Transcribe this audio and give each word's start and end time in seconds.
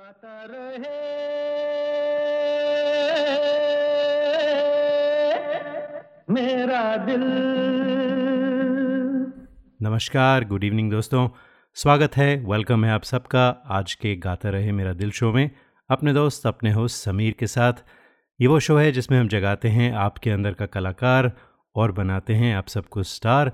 गाता 0.00 0.46
रहे। 0.50 1.00
मेरा 6.30 6.96
दिल। 6.96 7.24
नमस्कार 9.82 10.44
गुड 10.44 10.64
इवनिंग 10.64 10.90
दोस्तों। 10.90 11.28
स्वागत 11.74 12.16
है 12.16 12.36
वेलकम 12.36 12.84
है 12.84 12.90
आप 12.90 13.02
सबका 13.02 13.62
आज 13.66 13.94
के 13.94 14.16
गाता 14.16 14.50
रहे 14.50 14.72
मेरा 14.72 14.92
दिल 14.92 15.10
शो 15.10 15.32
में। 15.32 15.50
अपने 15.90 16.12
दोस्त, 16.12 16.46
अपने 16.46 16.72
होस्ट 16.72 17.04
समीर 17.04 17.34
के 17.38 17.46
साथ। 17.46 17.72
ये 18.40 18.46
वो 18.46 18.60
शो 18.60 18.76
है 18.76 18.92
जिसमें 18.92 19.20
हम 19.20 19.28
जगाते 19.28 19.68
हैं 19.68 19.92
आपके 19.92 20.30
अंदर 20.30 20.52
का 20.52 20.66
कलाकार 20.66 21.32
और 21.74 21.92
बनाते 21.92 22.34
हैं 22.34 22.56
आप 22.56 22.68
सबको 22.68 23.02
स्टार 23.02 23.52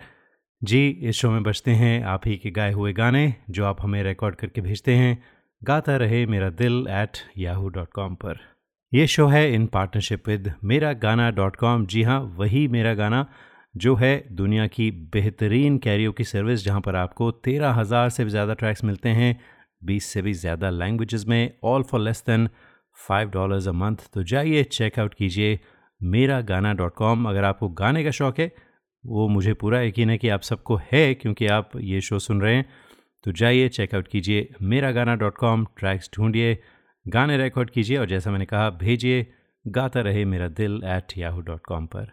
जी, 0.65 0.89
इस 0.89 1.17
शो 1.17 1.31
में 1.31 1.43
बजते 1.43 1.71
हैं 1.71 2.05
आप 2.05 2.21
ही 2.27 2.37
के 2.37 2.51
गाए 2.51 2.73
हुए 2.73 2.93
गाने, 2.93 3.35
जो 3.51 3.65
आप 3.65 3.77
हमें 3.83 4.03
रिकॉर्ड 4.03 4.35
करके 4.35 4.61
भेजते 4.61 4.95
हैं। 4.95 5.36
गाता 5.63 5.97
Rahe 5.97 6.25
Mera 6.27 6.49
Dil 6.51 6.75
at 6.91 7.19
Yahoo 7.39 7.69
dot 7.69 7.89
com 7.93 8.15
पर। 8.15 8.39
यह 8.93 9.07
शो 9.07 9.27
है 9.27 9.53
इन 9.55 9.67
पार्टनरशिप 9.67 10.29
विद 10.29 10.53
मेरा 10.65 10.93
गाना 10.95 11.31
डॉट 11.31 11.57
कॉम 11.57 11.87
जी 11.87 12.03
हाँ 12.03 12.21
वही 12.39 12.67
मेरा 12.69 12.93
गाना 12.95 13.25
जो 13.75 13.95
है 13.97 14.13
दुनिया 14.33 14.67
की 14.67 14.91
बेहतरीन 15.15 15.79
कैरियो 15.79 16.13
की 16.13 16.25
सर्विस 16.25 16.65
जहाँ 16.65 16.81
पर 16.81 16.97
आपको 16.97 17.31
तेरह 17.41 17.73
हज़ार 17.73 18.09
से 18.11 18.25
भी 18.25 18.31
ज़्यादा 18.31 18.55
ट्रैक्स 18.55 18.85
मिलते 18.85 19.09
हैं, 19.11 19.39
बीस 19.85 20.05
से 20.05 20.23
भी 20.23 20.33
ज़्यादा 20.35 20.71
लैंग्वेज 20.73 21.25
में 21.29 21.53
all 21.65 21.83
for 21.83 22.01
less 22.01 22.23
than 22.27 22.49
five 22.99 23.31
dollars 23.31 23.69
a 23.69 23.73
month 23.75 24.09
तो 24.15 24.23
जाइए 24.25 24.63
चेकआउट 24.65 25.15
कीजिए 25.15 25.59
मेरा 26.01 26.41
गाना 26.45 26.75
डॉट 26.75 26.95
कॉम 26.95 27.29
अगर 27.29 27.45
आपको 27.45 27.69
गाने 27.75 28.05
का 28.05 28.11
शौक़ 28.13 28.41
है, 28.41 28.53
वो 29.05 29.29
मुझे 29.29 29.55
पूरा 29.55 29.81
यकीन 29.83 30.11
है 30.11 30.19
कि 30.19 30.29
आप 30.29 30.43
सबको 30.45 30.81
है, 30.93 31.15
क्योंकि 31.15 31.47
आप 31.49 31.71
ये 31.77 32.01
शो 32.01 32.19
सुन 32.21 32.41
रहे 32.41 32.55
हैं। 32.55 32.69
तो 33.27 33.33
जाइए 33.33 33.69
चेकआउट 33.69 34.09
कीजिए 34.09 34.49
मेरा 34.63 34.91
गाना 34.93 35.15
डॉट 35.15 35.37
कॉम 35.37 35.65
ट्रैक्स 35.79 36.11
ढूंढिए, 36.17 36.59
गाने 37.09 37.37
रिकॉर्ड 37.37 37.71
कीजिए 37.71 37.97
और 37.97 38.07
जैसा 38.07 38.31
मैंने 38.31 38.45
कहा, 38.45 38.71
भेजिए, 38.71 39.27
गाता 39.69 40.01
Rahe 40.01 40.25
Mera 40.25 40.49
Dil 40.49 40.81
at 40.85 41.19
Yahoo 41.19 41.41
dot 41.41 41.61
com 41.69 41.87
पर। 41.87 42.13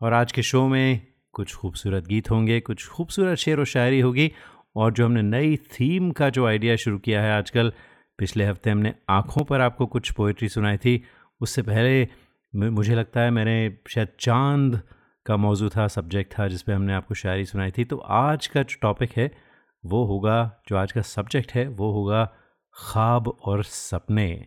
और 0.00 0.12
आज 0.12 0.32
के 0.32 0.42
शो 0.42 0.66
में 0.68 1.06
कुछ 1.32 1.54
खूबसूरत 1.54 2.06
गीत 2.06 2.30
होंगे, 2.30 2.60
कुछ 2.60 2.86
खूबसूरत 2.88 3.38
शेर 3.38 3.60
व 3.60 3.64
शायरी 3.64 4.00
होगी 4.00 4.30
और 4.76 4.92
जो 4.92 5.04
हमने 5.04 5.22
नई 5.22 5.56
थीम 5.56 6.10
का 6.10 6.30
जो 6.30 6.46
आइडिया 6.46 6.76
शुरू 6.76 6.98
किया 6.98 7.22
है 7.22 7.32
आजकल, 7.32 7.72
पिछले 8.18 8.44
हफ़्ते 8.44 8.70
हमने 8.70 8.94
आँखों 9.10 9.44
पर 9.44 9.60
आपको 9.60 9.86
कुछ 9.86 10.12
पोइट्री 10.12 10.48
सुनाई 10.48 10.76
थी, 10.76 11.02
उससे 11.40 11.62
पहले 11.62 12.08
मुझे 12.54 12.94
लगता 12.94 13.20
है 13.20 13.30
मैंने 13.30 13.76
शायद 13.88 14.08
चाँद 14.20 14.80
का 15.26 15.36
मौजू 15.36 15.68
था 15.68 15.88
सब्जेक्ट 15.88 16.38
था 16.38 16.48
जिस 16.48 16.62
पे 16.62 16.72
हमने 16.72 16.94
आपको 16.94 17.14
शायरी 17.14 17.44
सुनाई 17.44 17.70
थी 17.70 17.84
तो 17.84 17.96
आज 17.96 18.46
का 18.46 18.62
जो 18.62 18.76
टॉपिक 18.82 19.10
है 19.16 19.47
वो 19.84 20.04
होगा, 20.04 20.62
जो 20.68 20.76
आज 20.76 20.92
का 20.92 21.00
सब्जेक्ट 21.00 21.52
है, 21.52 21.68
वो 21.68 21.92
होगा 21.92 22.32
ख्वाब 22.74 23.28
और 23.28 23.64
सपने। 23.64 24.46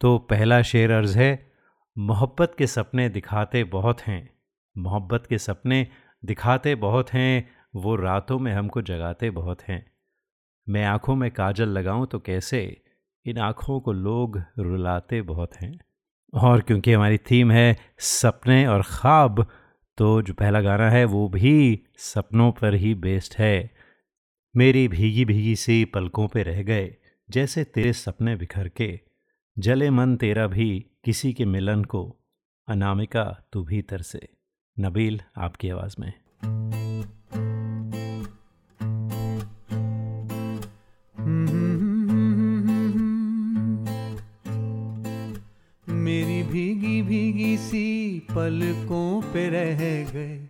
तो 0.00 0.18
पहला 0.18 0.62
शेर 0.62 0.90
अर्ज़ 0.90 1.18
है, 1.18 1.52
मोहब्बत 1.98 2.54
के 2.58 2.66
सपने 2.66 3.08
दिखाते 3.08 3.64
बहुत 3.64 4.00
हैं। 4.00 4.30
मोहब्बत 4.78 5.26
के 5.26 5.38
सपने 5.38 5.88
दिखाते 6.24 6.74
बहुत 6.74 7.12
हैं, 7.12 7.48
वो 7.76 7.96
रातों 7.96 8.38
में 8.38 8.52
हमको 8.52 8.82
जगाते 8.82 9.30
बहुत 9.30 9.62
हैं। 9.62 9.92
मैं 10.68 10.84
आँखों 10.84 11.14
में 11.14 11.30
काजल 11.30 11.68
लगाऊँ 11.68 12.06
तो 12.06 12.18
कैसे? 12.18 12.82
इन 13.26 13.38
आँखों 13.38 13.80
को 13.80 13.92
लोग 13.92 14.42
रुलाते 14.58 15.22
बहुत 15.22 15.56
हैं। 15.56 15.80
और 16.34 16.60
क्योंकि 16.60 16.92
हमारी 16.92 17.18
थीम 17.18 17.50
है 17.50 17.76
सपने 17.98 18.66
और 18.66 18.82
ख्वाब 18.82 19.46
तो 19.96 20.22
जो 20.22 20.34
पहला 20.34 20.60
गाना 20.60 20.90
है, 20.90 21.04
वो 21.04 21.28
भी 21.28 21.82
सपनों 21.96 22.52
पर 22.52 22.74
ही 22.74 22.94
बेस्ड 22.94 23.34
है। 23.38 23.70
मेरी 24.56 24.88
भीगी 24.88 25.24
भीगी 25.24 25.56
सी 25.56 25.84
पलकों 25.84 26.28
पे 26.28 26.42
रह 26.42 26.62
गए, 26.62 26.96
जैसे 27.30 27.64
तेरे 27.64 27.92
सपने 27.92 28.36
बिखर 28.36 28.68
के। 28.68 29.00
जले 29.58 29.90
मन 29.90 30.16
तेरा 30.16 30.46
भी 30.46 30.86
किसी 31.04 31.32
के 31.32 31.44
मिलन 31.44 31.84
को। 31.84 32.16
अनामिका, 32.68 33.44
तू 33.52 33.64
भीतर 33.64 34.02
से। 34.02 34.28
नबील, 34.80 35.20
आपकी 35.38 35.68
आवाज़ 35.68 35.96
में। 36.00 36.12
मेरी 45.88 46.42
भीगी 46.42 47.02
भीगी 47.02 47.56
सी 47.56 48.20
पलकों 48.20 49.32
पे 49.32 49.48
रह 49.48 50.10
गए। 50.10 50.49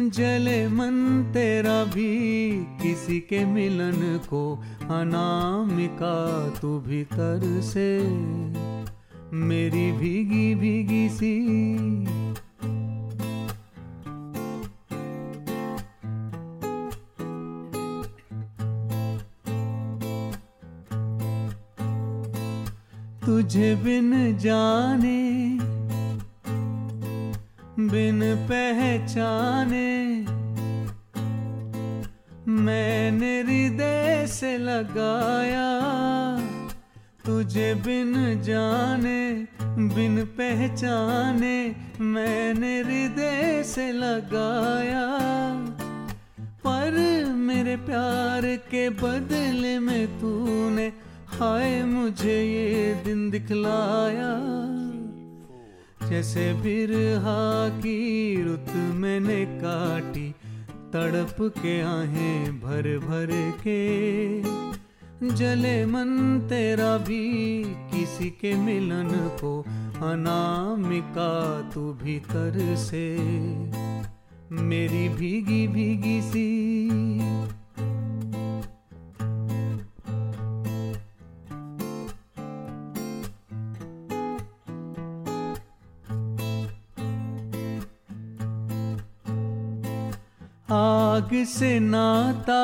जले 0.00 0.68
मन 0.68 1.24
तेरा 1.34 1.84
भी 1.84 2.50
किसी 2.82 3.20
के 3.20 3.44
मिलन 3.44 4.20
को, 4.30 4.62
अनामिका 4.82 6.48
तू 6.50 6.78
भीतर 6.80 7.60
से। 7.60 8.08
मेरी 9.32 9.92
भीगी 9.92 10.54
भीगी 10.54 11.08
सी। 11.08 11.44
तुझे 23.26 23.74
बिन 23.74 24.38
जाने 24.38 25.53
बिन 27.94 28.20
पहचाने, 28.46 29.90
मैंने 32.48 33.40
हृदय 33.40 34.26
से 34.26 34.56
लगाया 34.58 35.68
तुझे 37.26 37.74
बिन 37.74 38.42
जाने, 38.42 39.46
बिन 39.94 40.24
पहचाने, 40.24 41.54
मैंने 42.00 42.80
हृदय 42.80 43.62
से 43.66 43.92
लगाया। 43.92 45.06
पर 46.66 46.98
मेरे 47.36 47.76
प्यार 47.76 48.46
के 48.70 48.88
बदले 48.90 49.78
में 49.78 50.06
तूने, 50.20 50.92
हाय 51.28 51.82
मुझे 51.84 52.42
ये 52.42 52.94
दिन 53.04 53.30
दिखलाया। 53.30 54.32
जैसे 56.10 56.54
बिरहा 56.54 57.68
की 57.78 58.42
रुत 58.42 58.74
मैंने 58.76 59.44
काटी, 59.44 60.34
तड़प 60.92 61.36
के 61.40 61.80
आहें 61.80 62.60
भर 62.60 62.98
भर 62.98 63.52
के। 63.66 64.42
जले 65.34 65.86
मन 65.86 66.40
तेरा 66.48 66.98
भी 66.98 67.64
किसी 67.66 68.30
के 68.30 68.54
मिलन 68.54 69.28
को, 69.40 69.60
अनामिका 70.06 71.62
तू 71.74 71.80
भीतर 71.80 72.76
से। 72.76 73.16
मेरी 74.52 75.08
भीगी 75.08 75.68
भीगी 75.68 76.22
सी 76.22 76.74
से 91.42 91.80
नाता? 91.80 92.62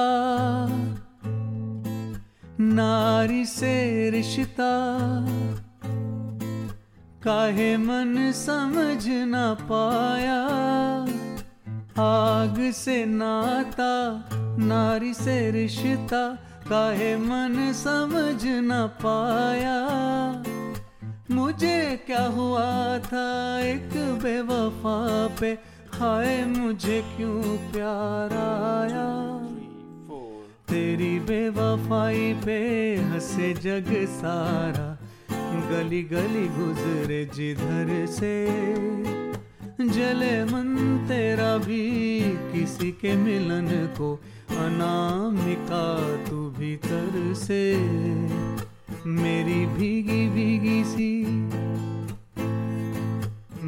नारी 2.60 3.46
से 3.46 4.10
रिश्ता। 4.10 4.72
काहे 7.22 7.76
मन 7.76 8.32
समझ 8.32 9.08
ना 9.08 9.54
पाया? 9.54 10.44
आग 12.02 12.70
से 12.72 13.04
नाता, 13.04 14.24
नारी 14.58 15.14
से 15.14 15.50
रिश्ता। 15.50 16.38
काहे 16.70 17.16
मन 17.16 17.72
समझ 17.72 18.44
ना 18.44 18.86
पाया? 19.06 19.80
मुझे 21.30 22.04
क्या 22.06 22.26
हुआ 22.26 22.98
था 22.98 23.60
एक 23.60 23.90
बेवफा 24.22 25.28
पे? 25.40 25.69
हाय 26.00 26.44
मुझे 26.44 27.04
क्यों 27.16 27.42
प्यार 27.42 28.32
आया? 28.32 29.40
तेरी 30.68 31.18
बेवफाई 31.20 32.34
पे 32.34 32.96
हंसे 32.96 33.52
जग 33.52 34.06
सारा। 34.08 34.98
गली 35.70 36.02
गली 36.02 36.48
गुजरे 36.48 37.30
जिधर 37.34 38.06
से। 38.06 38.46
जले 39.88 40.44
मन 40.44 40.98
तेरा 41.08 41.56
भी 41.56 42.20
किसी 42.20 42.90
के 42.90 43.16
मिलन 43.16 43.86
को। 43.86 44.20
अनामिका 44.50 46.16
तू 46.30 46.50
भीतर 46.50 47.34
से। 47.34 47.76
मेरी 49.06 49.66
भीगी 49.66 50.28
भीगी 50.28 50.84
सी 50.84 51.24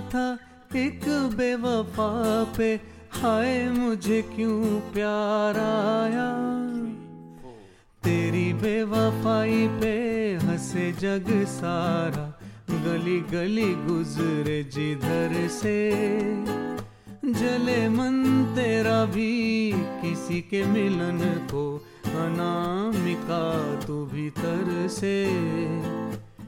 था 0.00 0.38
एक 0.78 1.00
बेवफा 1.08 2.44
पे। 2.58 2.80
हाय 3.12 3.68
मुझे 3.68 4.22
क्यों 4.22 4.80
प्यार 4.80 5.56
आया? 5.58 6.36
तेरी 8.04 8.52
बेवफाई 8.52 9.68
पे 9.68 9.92
हंसे 10.46 10.92
जग 10.92 11.44
सारा। 11.44 12.40
गली 12.70 13.20
गली 13.20 13.74
गुजरे 13.74 14.64
जिधर 14.64 15.48
से। 15.48 15.92
जले 17.24 17.88
मन 17.88 18.44
तेरा 18.56 19.04
भी 19.04 19.72
किसी 19.76 20.40
के 20.40 20.66
मिलन 20.66 21.18
को। 21.52 21.86
अनामिका 22.06 23.74
तू 23.86 24.06
भीतर 24.06 24.88
से। 24.88 25.26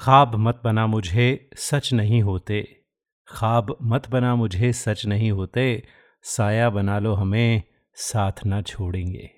ख्वाब 0.00 0.34
मत 0.34 0.60
बना 0.64 0.86
मुझे, 0.86 1.50
सच 1.56 1.92
नहीं 1.92 2.22
होते। 2.22 2.82
ख्वाब 3.28 3.76
मत 3.82 4.10
बना 4.10 4.34
मुझे, 4.34 4.72
सच 4.72 5.06
नहीं 5.06 5.30
होते। 5.30 5.82
साया 6.22 6.70
बना 6.70 6.98
लो 6.98 7.14
हमें, 7.14 7.62
साथ 7.94 8.32
ना 8.46 8.62
छोड़ेंगे। 8.62 9.30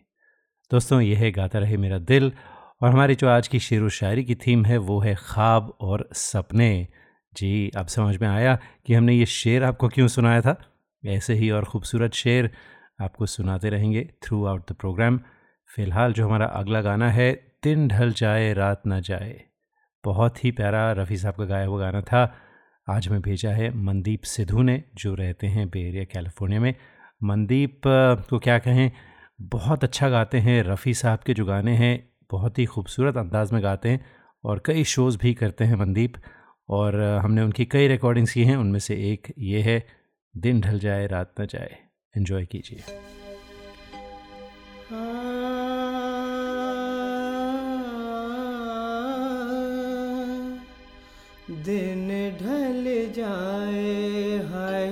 दोस्तों, 0.70 1.00
यह 1.00 1.30
गाता 1.30 1.58
रहे 1.58 1.76
मेरा 1.76 1.98
दिल 1.98 2.32
और 2.82 2.90
हमारी 2.90 3.14
जो 3.14 3.28
आज 3.28 3.48
की 3.48 3.58
शेर 3.58 3.82
व 3.82 3.88
शायरी 3.88 4.24
की 4.24 4.34
थीम 4.34 4.64
है, 4.64 4.78
वो 4.78 5.00
है 5.00 5.14
ख्वाब 5.14 5.76
और 5.80 6.08
सपने। 6.12 6.88
जी 7.34 7.70
अब 7.76 7.86
समझ 7.86 8.16
में 8.16 8.28
आया 8.28 8.58
कि 8.86 8.94
हमने 8.94 9.14
ये 9.14 9.26
शेर 9.26 9.64
आपको 9.64 9.88
क्यों 9.88 10.08
सुनाया 10.08 10.40
था? 10.40 10.78
ऐसे 11.06 11.34
ही 11.34 11.50
और 11.50 11.64
ख़ूबसूरत 11.64 12.12
शेर 12.12 12.50
आपको 13.00 13.26
सुनाते 13.26 13.70
रहेंगे 13.70 14.10
थ्रू 14.22 14.44
आउट 14.44 14.70
द 14.70 14.72
प्रोग्राम 14.72 15.20
फ़िलहाल 15.76 16.12
जो 16.12 16.26
हमारा 16.26 16.46
अगला 16.46 16.80
गाना 16.80 17.10
है, 17.10 17.56
दिन 17.64 17.88
ढल 17.88 18.12
जाए, 18.12 18.52
रात 18.52 18.82
ना 18.86 19.00
जाए। 19.00 19.51
बहुत 20.04 20.44
ही 20.44 20.50
प्यारा 20.50 20.92
रफ़ी 20.92 21.16
साहब 21.16 21.34
का 21.34 21.44
गाया 21.44 21.66
हुआ 21.66 21.80
गाना 21.80 22.00
था। 22.00 22.34
आज 22.90 23.08
हमें 23.08 23.20
भेजा 23.20 23.50
है 23.50 23.74
मनदीप 23.74 24.22
सिद्धू 24.22 24.62
ने, 24.62 24.84
जो 24.94 25.14
रहते 25.14 25.46
हैं 25.46 25.68
बे 25.68 25.80
एरिया, 25.88 26.04
कैलिफ़ोर्निया 26.04 26.60
में। 26.60 26.74
मनदीप 27.24 27.80
को 28.30 28.38
क्या 28.38 28.58
कहें? 28.58 28.90
बहुत 29.40 29.84
अच्छा 29.84 30.08
गाते 30.08 30.38
हैं 30.38 30.62
रफ़ी 30.62 30.94
साहब 30.94 31.18
के 31.18 31.34
जो 31.34 31.44
गाने 31.44 31.76
हैं, 31.76 32.08
बहुत 32.30 32.58
ही 32.58 32.64
खूबसूरत 32.64 33.16
अंदाज 33.16 33.52
में 33.52 33.62
गाते 33.62 33.88
हैं 33.88 34.06
और 34.44 34.62
कई 34.66 34.84
शोज़ 34.84 35.18
भी 35.18 35.34
करते 35.34 35.64
हैं 35.64 35.74
मनदीप। 35.74 36.14
और 36.68 37.00
हमने 37.00 37.42
उनकी 37.42 37.64
कई 37.64 37.88
रिकॉर्डिंग्स 37.88 38.32
की 38.32 38.44
हैं, 38.44 38.56
उनमें 38.56 38.78
से 38.78 38.94
एक 39.12 39.34
ये 39.38 39.60
है, 39.60 39.86
दिन 40.36 40.60
ढल 40.60 40.78
जाए, 40.78 41.06
रात 41.06 41.40
न 41.40 41.46
जाए। 41.46 41.76
इन्जॉय 42.16 42.46
कीजिए। 42.46 42.82
दिन 51.50 52.08
ढल 52.40 52.84
जाए, 53.16 54.36
हाय। 54.46 54.90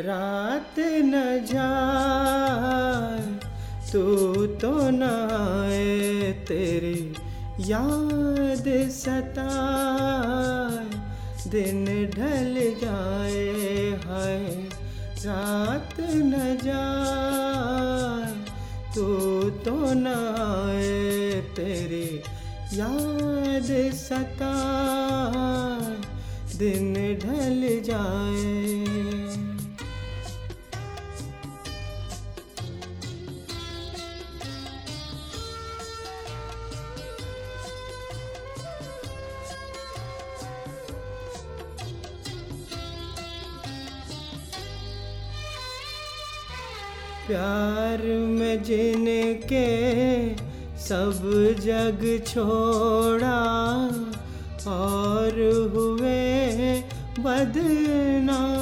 रात 0.00 0.74
न 0.78 1.44
जाए, 1.52 3.22
तू 3.92 4.46
तो 4.46 4.90
न 4.90 5.02
आए, 5.62 6.32
तेरी 6.32 7.14
याद 7.72 8.90
सताए। 8.90 10.84
दिन 11.50 11.84
ढल 12.16 12.54
जाए, 12.84 13.54
हाय। 14.04 14.68
रात 15.26 16.00
न 16.00 16.58
जाए, 16.64 18.32
तू 18.94 19.40
तो 19.50 19.94
न 19.94 20.06
आए, 20.38 21.40
तेरी 21.40 22.15
याद 22.72 23.68
सताए 23.94 25.94
दिन 26.58 26.94
ढल 27.22 27.60
जाए। 27.84 28.64
प्यार 47.26 48.02
में 48.02 48.62
जिनके 48.62 49.66
सब 50.78 51.20
जग 51.60 52.02
छोड़ा 52.26 53.38
और 54.70 55.38
हुए 55.74 56.82
बदनाम 57.18 58.56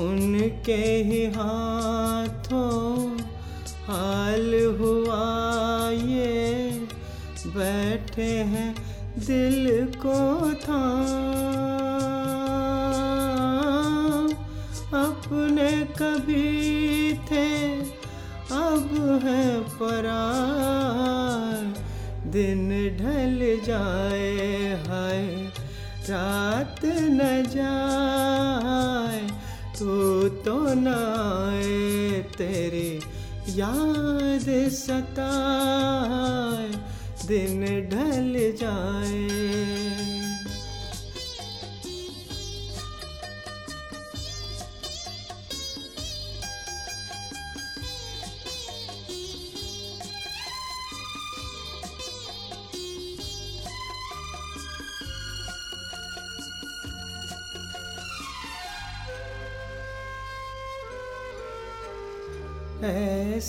उनके 0.00 0.80
ही 1.02 1.24
हाथों 1.26 3.08
हाल 3.88 4.54
हुआ 4.80 5.22
ये, 5.90 6.70
बैठे 7.46 8.30
हैं 8.52 8.74
दिल 9.18 9.86
को 9.96 10.54
था 10.54 10.82
अपने 14.94 15.70
कभी 16.02 16.77
है 19.18 19.60
परार 19.60 21.74
दिन 22.26 22.68
ढल 22.98 23.60
जाए, 23.64 24.82
हाय, 24.86 25.26
रात 26.10 26.80
न 26.84 27.44
जाए, 27.48 29.20
तू 29.78 30.28
तो 30.28 30.74
न 30.74 30.88
आए, 30.88 32.24
तेरी 32.38 33.00
याद 33.60 34.72
सताए। 34.72 36.68
दिन 37.26 37.60
ढल 37.90 38.32
जाए 38.60 39.47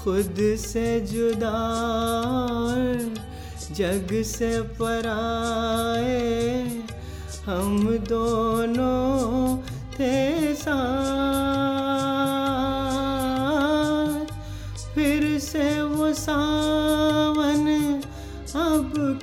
खुद 0.04 0.36
से 0.58 1.00
जुदा 1.02 1.62
जग 3.72 4.24
से 4.26 4.62
पराए, 4.82 6.26
हम 7.46 7.98
दोनों 8.10 9.58
थे 9.94 10.54
साथ। 10.56 11.17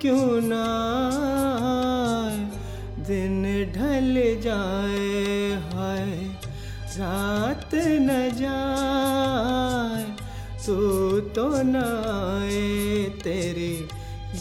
क्यों 0.05 0.41
ना 0.43 0.65
दिन 3.07 3.43
ढल 3.77 4.41
जाए, 4.41 5.53
हाय, 5.73 6.11
रात 6.99 7.71
न 7.75 8.31
जाए, 8.35 10.05
तू 10.67 10.75
तो 11.21 11.63
न 11.63 11.77
आए, 12.07 13.05
तेरी 13.25 13.75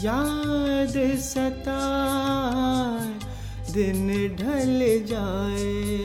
याद 0.05 0.93
सताए, 1.19 3.07
दिन 3.73 4.07
ढल 4.35 4.79
जाए 5.05 6.02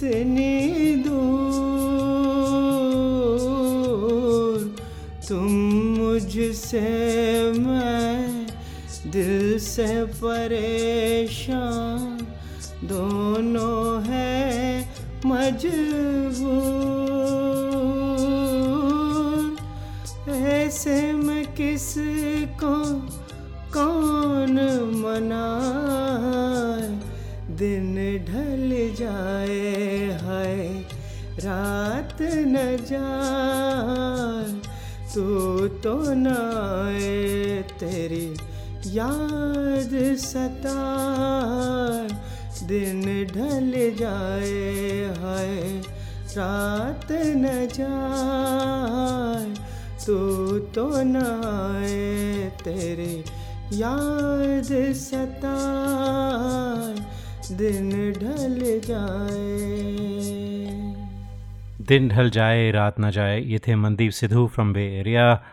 कितनी 0.00 0.96
दूर 1.04 1.20
तुम 5.28 5.50
मुझसे 5.96 6.80
मैं 7.58 8.46
दिल 9.12 9.58
से 9.60 9.88
परेशान 10.24 12.08
दोनों 12.88 13.84
है 14.08 14.40
मजबूर। 15.26 16.09
जाए 33.00 34.60
तू 35.14 35.68
तो 35.68 36.04
न 36.08 36.26
तेरी 37.80 38.36
याद 38.86 40.16
सताए 40.18 42.08
दिन 42.66 43.24
ढल 43.24 43.96
जाए 43.98 45.12
है 45.18 45.82
रात 46.36 47.12
न 47.12 47.68
जाए। 47.74 49.54
तू 50.06 50.18
तो 50.58 50.90
न 50.96 51.20
तेरी 52.64 53.24
याद 53.80 54.94
सताए 54.94 56.94
दिन 57.56 58.12
ढल 58.12 58.80
जाए 58.84 60.19
दिन 61.90 62.08
ढल 62.08 62.30
जाए, 62.30 62.70
रात 62.70 62.98
ना 62.98 63.10
जाए, 63.10 63.40
ये 63.40 63.58
थे 63.58 63.74
Mandeep 63.74 64.10
Sidhu 64.10 64.46
from 64.46 64.72
Bay 64.72 64.82
Area 65.00 65.44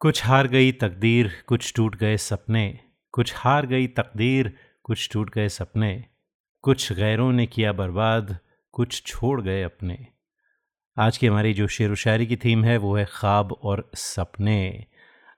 कुछ 0.00 0.26
हार 0.26 0.46
गई 0.46 0.72
तकदीर, 0.72 1.32
कुछ 1.46 1.72
टूट 1.76 1.96
गए 1.96 2.16
सपने। 2.16 2.78
कुछ 3.12 3.32
हार 3.36 3.66
गई 3.66 3.86
तकदीर, 3.86 4.52
कुछ 4.82 5.08
टूट 5.12 5.30
गए 5.30 5.48
सपने। 5.48 6.04
कुछ 6.62 6.92
गैरों 6.92 7.32
ने 7.32 7.46
किया 7.46 7.72
बर्बाद, 7.72 8.38
कुछ 8.72 9.02
छोड़ 9.06 9.40
गए 9.42 9.62
अपने। 9.62 10.06
आज 10.98 11.18
की 11.18 11.26
हमारी 11.26 11.54
जो 11.54 11.66
शेर 11.66 11.90
व 11.90 11.94
शायरी 11.94 12.26
की 12.26 12.36
थीम 12.36 12.64
है, 12.64 12.76
वो 12.76 12.96
है 12.96 13.04
ख्वाब 13.04 13.52
और 13.52 13.90
सपने। 13.94 14.86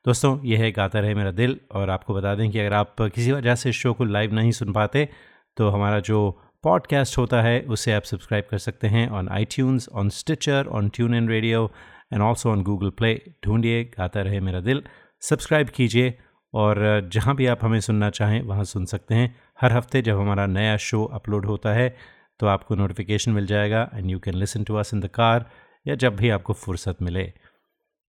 दोस्तों 0.07 0.45
यह 0.45 0.61
है 0.61 0.73
गाता 0.73 1.01
रहे 1.01 1.15
मेरा 1.15 1.31
दिल 1.31 1.61
और 1.73 1.91
आपको 1.91 2.15
बता 2.15 2.35
दें 2.35 2.51
कि 2.51 2.59
अगर 2.59 2.73
आप 2.73 2.97
किसी 3.01 3.33
वजह 3.33 3.55
से 3.55 3.71
इस 3.71 3.77
शो 3.77 3.93
को 3.93 4.05
लाइव 4.05 4.35
नहीं 4.35 4.53
सुन 4.53 4.73
पाते 4.73 5.09
तो 5.57 5.69
हमारा 5.69 6.01
जो 6.01 6.43
पॉडकास्ट 6.65 7.17
होता 7.19 7.41
है, 7.43 7.61
उसे 7.63 7.93
आप 7.93 8.03
सब्सक्राइब 8.03 8.45
कर 8.51 8.59
सकते 8.59 8.87
हैं 8.87 9.09
on 9.09 9.29
iTunes 9.45 9.89
on 9.89 10.09
Stitcher 10.09 10.67
on 10.67 10.89
TuneIn 11.15 11.29
radio 11.29 11.71
and 12.13 12.23
also 12.23 12.51
on 12.51 12.63
Google 12.63 12.91
Play 12.91 13.15
ढूंढिए, 13.45 13.85
गाता 13.85 14.23
रहे 14.23 14.41
मेरा 14.41 14.61
दिल। 14.61 14.83
सब्सक्राइब 15.23 15.69
कीजिए, 15.69 16.15
और, 16.55 17.09
जहाँ 17.13 17.35
भी 17.37 17.47
आप 17.47 17.65
हमें 17.65 17.81
सुनना 17.81 18.11
चाहें, 18.11 18.41
वहाँ 18.43 18.65
सुन 18.65 18.85
सकते 18.85 19.15
हैं। 19.15 19.35
हर 19.61 19.73
हफ़्ते 19.73 20.03
जब 20.03 20.19
हमारा 20.19 20.47
नया 20.47 20.77
शो 20.77 21.05
अपलोड 21.05 21.47
होता 21.47 21.73
है 21.73 21.95
तो 22.41 22.47
आपको 22.47 22.75
नोटिफिकेशन 22.75 23.31
मिल 23.31 23.47
जाएगा 23.47 23.89
and 23.95 24.11
you 24.11 24.19
can 24.19 24.35
listen 24.35 24.65
to 24.65 24.75
us 24.75 24.95
in 24.95 25.01
the 25.01 25.07
car 25.07 25.51
या 25.87 25.95
जब 25.95 26.17
भी 26.17 26.29
आपको 26.31 26.53
फुर्सत 26.53 27.03
मिले। 27.03 27.25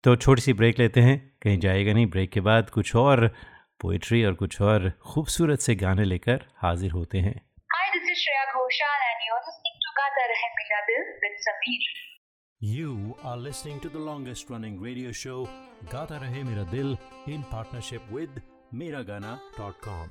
तो 0.04 0.16
छोटी 0.16 0.42
सी 0.42 0.52
ब्रेक 0.52 0.78
लेते 0.78 1.00
हैं। 1.00 1.18
कहीं 1.42 1.58
जाएगा 1.58 1.92
नहीं 1.92 2.06
ब्रेक 2.06 2.30
के 2.30 2.40
बाद 2.40 2.70
कुछ 2.70 2.94
और 2.96 3.26
पोइट्री 3.80 4.24
और 4.24 4.34
कुछ 4.34 4.60
और 4.60 4.90
खूबसूरत 5.02 5.58
से 5.58 5.74
गाने 5.74 6.04
लेकर 6.04 6.44
हाजिर 6.56 6.90
होते 6.90 7.18
हैं। 7.18 7.40
Is 8.10 8.18
Shreya 8.18 8.44
Ghoshal 8.52 9.00
and 9.08 9.18
you're 9.26 9.42
listening 9.46 9.76
to 9.82 9.90
Gata 9.98 10.22
Rahe 10.30 10.48
Mera 10.58 10.80
Dil 10.88 11.04
with 11.22 11.36
Sameer. 11.46 11.84
You 12.58 13.14
are 13.22 13.36
listening 13.36 13.78
to 13.80 13.88
the 13.88 14.00
longest 14.00 14.50
running 14.50 14.80
radio 14.80 15.12
show 15.12 15.48
Gata 15.88 16.18
Rahe 16.24 16.44
Mera 16.44 16.66
Dil 16.72 16.98
in 17.26 17.44
partnership 17.54 18.02
with 18.10 18.30
Miragana.com. 18.74 20.10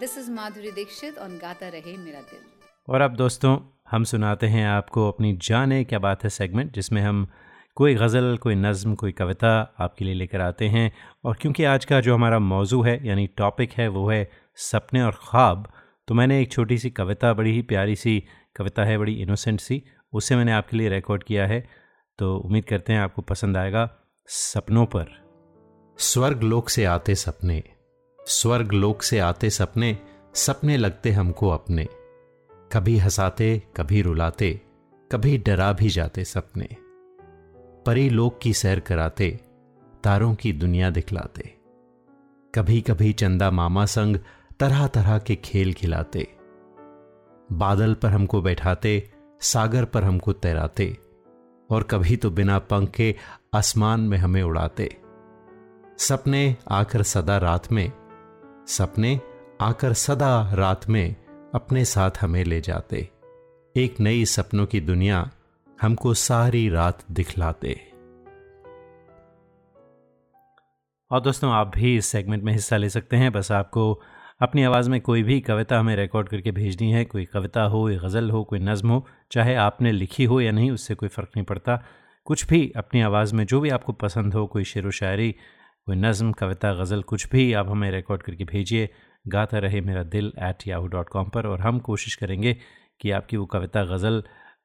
This 0.00 0.18
is 0.18 0.30
Madhuri 0.30 0.70
Dixit 0.70 1.18
on 1.18 1.38
Gaata 1.38 1.68
Rahe 1.68 1.96
Mera 1.96 2.20
दिल 2.20 2.38
और 2.88 3.00
अब 3.00 3.14
दोस्तों 3.16 3.58
हम 3.90 4.04
सुनाते 4.04 4.46
हैं 4.46 4.66
आपको 4.66 5.08
अपनी 5.08 5.32
जाने 5.42 5.84
क्या 5.84 5.98
बात 5.98 6.24
है 6.24 6.30
सेगमेंट 6.30 6.72
जिसमें 6.72 7.02
हम 7.02 7.26
कोई 7.74 7.94
गज़ल 7.94 8.36
कोई 8.36 8.54
नज़म 8.54 8.94
कोई 8.94 9.12
कविता 9.12 9.74
आपके 9.78 10.04
लिए 10.04 10.14
लेकर 10.14 10.40
आते 10.40 10.68
हैं। 10.68 10.92
और 11.24 11.36
क्योंकि 11.40 11.64
आज 11.64 11.84
का 11.84 12.00
जो 12.00 12.14
हमारा 12.14 12.38
मौजू 12.38 12.82
है 12.82 13.06
यानी 13.06 13.26
टॉपिक 13.26 13.72
है 13.72 13.88
वो 13.88 14.10
है 14.10 14.30
सपने 14.56 15.02
और 15.02 15.12
ख्वाब 15.12 15.72
तो 16.08 16.14
मैंने 16.14 16.40
एक 16.42 16.52
छोटी 16.52 16.78
सी 16.78 16.90
कविता 16.90 17.32
बड़ी 17.32 17.52
ही 17.52 17.62
प्यारी 17.62 17.96
सी 17.96 18.24
कविता 18.56 18.84
है 18.84 18.98
बड़ी 18.98 19.14
इनोसेंट 19.14 19.60
सी 19.60 19.82
उसे 20.12 20.36
मैंने 20.36 20.52
आपके 20.52 20.76
लिए 20.76 20.88
रिकॉर्ड 20.88 21.22
किया 21.22 21.46
है। 21.46 21.68
तो 22.18 22.36
उम्मीद 22.36 22.64
करते 22.64 22.92
हैं 22.92 23.00
आपको 23.00 23.22
पसंद 23.22 23.56
आएगा 23.56 23.88
सपनों 24.26 24.86
पर। 24.86 25.06
स्वर्ग 25.98 26.42
लोक 26.42 26.68
से 26.68 26.84
आते 26.84 27.14
सपने। 27.14 27.62
स्वर्ग 28.26 28.72
लोक 28.72 29.02
से 29.02 29.18
आते 29.18 29.50
सपने 29.50 29.98
सपने 30.34 30.76
लगते 30.76 31.10
हमको 31.10 31.48
अपने। 31.48 31.88
कभी 32.72 32.98
हंसाते, 32.98 33.62
कभी 33.76 34.02
रुलाते, 34.02 34.60
कभी 35.12 35.38
डरा 35.38 35.72
भी 35.72 35.88
जाते 35.88 36.24
सपने। 36.24 36.68
परी 37.86 38.10
लोक 38.10 38.38
की 38.42 38.52
सैर 38.52 38.80
कराते, 38.80 39.40
तारों 40.04 40.34
की 40.34 40.52
दुनिया 40.52 40.90
दिखलाते। 40.90 41.54
कभी 42.54 42.80
कभी 42.80 43.12
चंदा 43.12 43.50
मामा 43.50 43.86
संग 43.86 44.16
तरह 44.60 44.86
तरह 44.86 45.18
के 45.18 45.36
खेल 45.36 45.72
खिलाते। 45.72 46.36
बादल 47.52 47.94
पर 47.94 48.08
हमको 48.08 48.42
बैठाते, 48.42 49.12
सागर 49.40 49.84
पर 49.84 50.04
हमको 50.04 50.32
तैराते, 50.32 50.98
और 51.70 51.82
कभी 51.82 52.16
तो 52.16 52.30
बिना 52.30 52.58
पंख 52.58 52.90
के 52.90 53.14
आसमान 53.54 54.00
में 54.00 54.18
हमें 54.18 54.42
उड़ाते। 54.42 54.96
सपने 55.98 56.56
आकर 56.68 57.02
सदा 57.02 57.38
रात 57.38 57.72
में 57.72 57.92
सपने 58.66 59.20
आकर 59.60 59.92
सदा 59.92 60.54
रात 60.54 60.88
में 60.88 61.16
अपने 61.54 61.84
साथ 61.84 62.10
हमें 62.20 62.44
ले 62.44 62.60
जाते। 62.60 63.08
एक 63.76 64.00
नई 64.00 64.24
सपनों 64.24 64.66
की 64.66 64.80
दुनिया 64.80 65.30
हमको 65.82 66.14
सारी 66.14 66.68
रात 66.68 67.04
दिखलाते। 67.10 67.80
और 71.10 71.20
दोस्तों, 71.20 71.52
आप 71.52 71.72
भी 71.74 71.96
इस 71.96 72.06
सेगमेंट 72.06 72.42
में 72.42 72.52
हिस्सा 72.52 72.76
ले 72.76 72.88
सकते 72.88 73.16
हैं। 73.16 73.32
बस 73.32 73.52
आपको 73.52 74.02
अपनी 74.42 74.62
आवाज़ 74.62 74.90
में 74.90 75.00
कोई 75.00 75.22
भी 75.22 75.40
कविता 75.40 75.78
हमें 75.78 75.96
रिकॉर्ड 75.96 76.28
करके 76.28 76.50
भेजनी 76.50 76.92
है। 76.92 77.04
कोई 77.04 77.24
कविता 77.24 77.62
हो, 77.62 77.82
कोई 77.82 77.96
गज़ल 77.96 78.30
हो, 78.30 78.44
कोई 78.44 78.58
नज़म 78.58 78.90
हो, 78.90 79.06
चाहे 79.30 79.54
आपने 79.54 79.92
लिखी 79.92 80.24
हो 80.24 80.40
या 80.40 80.52
नहीं, 80.52 80.70
उससे 80.70 80.94
कोई 80.94 81.08
फ़र्क 81.08 81.28
नहीं 81.36 81.44
पड़ता। 81.44 81.84
कुछ 82.24 82.46
भी 82.46 82.72
अपनी 82.76 83.00
आवाज़ 83.00 83.34
में, 83.34 83.46
जो 83.46 83.60
भी 83.60 83.70
आपको 83.70 83.92
पसंद 83.92 84.34
हो, 84.34 84.46
कोई 84.46 84.64
शेर 84.64 84.86
व 84.86 84.90
शायरी 84.90 85.34
कोई 85.86 85.96
नज़म 85.96 86.30
कविता 86.32 86.72
गज़ल 86.74 87.02
कुछ 87.02 87.26
भी 87.30 87.52
आप 87.52 87.68
हमें 87.70 87.90
रिकॉर्ड 87.90 88.22
करके 88.22 88.44
भेजिए। 88.44 88.88
गाता 89.24 89.58
Rahe 89.58 89.80
Mera 89.80 90.02
Dil 90.04 90.32
at 90.42 90.66
Yahoo 90.66 90.86
dot 90.86 91.08
com 91.08 91.28
पर 91.28 91.46
और 91.46 91.60
हम 91.60 91.78
कोशिश 91.78 92.14
करेंगे 92.14 92.56
कि 93.00 93.10
आपकी 93.10 93.36
वो 93.36 93.44
कविता 93.46 93.82
गज़ल 93.84 94.22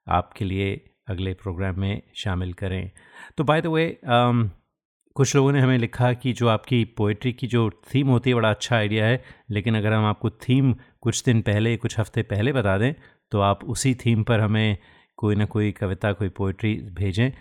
आपके 0.10 0.46
लिए 0.46 0.70
अगले 1.10 1.34
प्रोग्राम 1.34 1.80
में 1.80 2.02
शामिल 2.16 2.54
करें। 2.54 2.92
तो 3.38 3.44
बाय 3.44 3.62
द 3.62 3.68
वे 3.68 4.00
कुछ 4.06 5.36
लोगों 5.36 5.52
ने 5.52 5.62
हमें 5.62 5.78
लिखा 5.78 6.12
कि 6.14 6.34
जो 6.34 6.48
आपकी 6.48 6.84
पोइट्री 6.98 7.34
की 7.34 7.48
जो 7.48 7.70
थीम 7.94 8.08
होती 8.08 8.30
है, 8.30 8.36
बड़ा 8.36 8.50
अच्छा 8.50 8.76
आइडिया 8.76 9.06
है, 9.06 9.24
लेकिन 9.52 9.78
अगर 9.78 9.94
हम 9.94 10.06
आपको 10.06 10.30
थीम 10.30 10.74
कुछ 11.02 11.24
दिन 11.24 11.42
पहले, 11.42 11.76
कुछ 11.78 12.00
हफ़्ते 12.00 12.24
पहले 12.24 12.54
बता 12.54 12.78
दें 12.78 12.94
तो 13.32 13.40
आप 13.42 13.64
उसी 13.66 13.94
थीम 13.96 14.24
पर 14.24 14.40
हमें 14.40 14.78
कोई 15.18 15.36
ना 15.36 15.46
कोई 15.48 15.72
कविता, 15.74 16.14
कोई 16.14 16.30
पोइट्री 16.32 16.74
भेजें। 16.94 17.32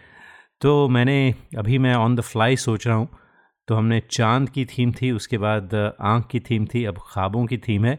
तो 0.60 0.88
मैंने, 0.88 1.34
अभी 1.58 1.78
मैं 1.78 1.94
ऑन 1.94 2.16
द 2.16 2.20
फ्लाई 2.22 2.56
सोच 2.58 2.86
रहा 2.86 2.96
हूँ 2.96 3.08
तो 3.68 3.74
हमने 3.74 4.00
चाँद 4.10 4.48
की 4.48 4.64
थीम 4.66 4.92
थी, 4.92 5.10
उसके 5.12 5.38
बाद 5.38 5.74
आँख 5.74 6.26
की 6.26 6.40
थीम 6.40 6.66
थी, 6.66 6.84
अब 6.84 6.98
ख्वाबों 7.04 7.44
की 7.46 7.58
थीम 7.58 7.84
है। 7.84 7.98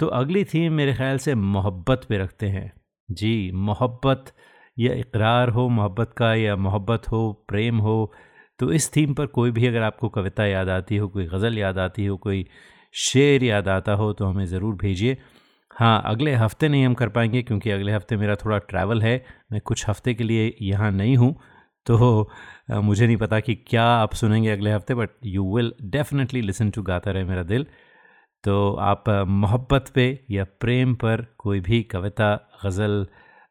तो 0.00 0.06
अगली 0.08 0.44
थीम 0.44 0.72
मेरे 0.72 0.94
ख्याल 0.94 1.18
से 1.18 1.34
मोहब्बत 1.34 2.04
पे 2.08 2.18
रखते 2.18 2.46
हैं। 2.48 2.72
जी, 3.08 3.50
मोहब्बत, 3.54 4.32
या 4.76 4.94
इकरार 4.94 5.48
हो 5.48 5.68
मोहब्बत 5.70 6.14
का, 6.16 6.34
या 6.34 6.56
मोहब्बत 6.58 7.10
हो, 7.12 7.32
प्रेम 7.48 7.78
हो 7.78 8.12
तो 8.60 8.72
इस 8.72 8.90
थीम 8.96 9.14
पर 9.14 9.26
कोई 9.28 9.50
भी 9.50 9.66
अगर 9.66 9.82
आपको 9.82 10.08
कविता 10.08 10.44
याद 10.46 10.68
आती 10.68 10.96
हो, 10.96 11.08
कोई 11.08 11.24
गज़ल 11.26 11.58
याद 11.58 11.78
आती 11.78 12.04
हो, 12.06 12.16
कोई 12.16 12.46
शेर 12.94 13.44
याद 13.44 13.68
आता 13.68 13.92
हो 13.92 14.12
तो 14.12 14.26
हमें 14.26 14.44
ज़रूर 14.46 14.74
भेजिए। 14.74 15.16
हाँ 15.70 16.02
अगले 16.06 16.34
हफ़्ते 16.34 16.68
नहीं 16.68 16.84
हम 16.86 16.94
कर 16.94 17.08
पाएँगे, 17.08 17.42
क्योंकि 17.42 17.70
अगले 17.70 17.92
हफ़्ते 17.92 18.16
मेरा 18.16 18.34
थोड़ा 18.34 18.58
ट्रैवल 18.60 19.02
है, 19.02 19.24
मैं 19.52 19.60
कुछ 19.60 19.88
हफ़्ते 19.88 20.14
के 20.14 20.24
लिए 20.24 20.54
यहाँ 20.62 20.90
नहीं 20.92 21.16
हूँ। 21.16 21.34
तो 21.86 22.30
मुझे 22.72 23.06
नहीं 23.06 23.16
पता 23.16 23.38
कि 23.40 23.54
क्या 23.66 23.84
आप 23.84 24.14
सुनेंगे 24.14 24.50
अगले 24.50 24.72
हफ़्ते 24.72 24.94
but 24.94 25.10
you 25.26 25.44
will 25.56 25.72
definitely 25.90 26.40
listen 26.42 26.70
to 26.70 26.82
Gaata 26.82 27.10
Rahe 27.10 27.24
Mera 27.24 27.42
दिल। 27.44 27.66
तो 28.44 28.72
आप 28.82 29.08
मोहब्बत 29.28 29.88
पे 29.94 30.04
या 30.30 30.44
प्रेम 30.60 30.94
पर 30.94 31.24
कोई 31.38 31.60
भी 31.60 31.82
कविता, 31.82 32.34
गज़ल 32.64 33.06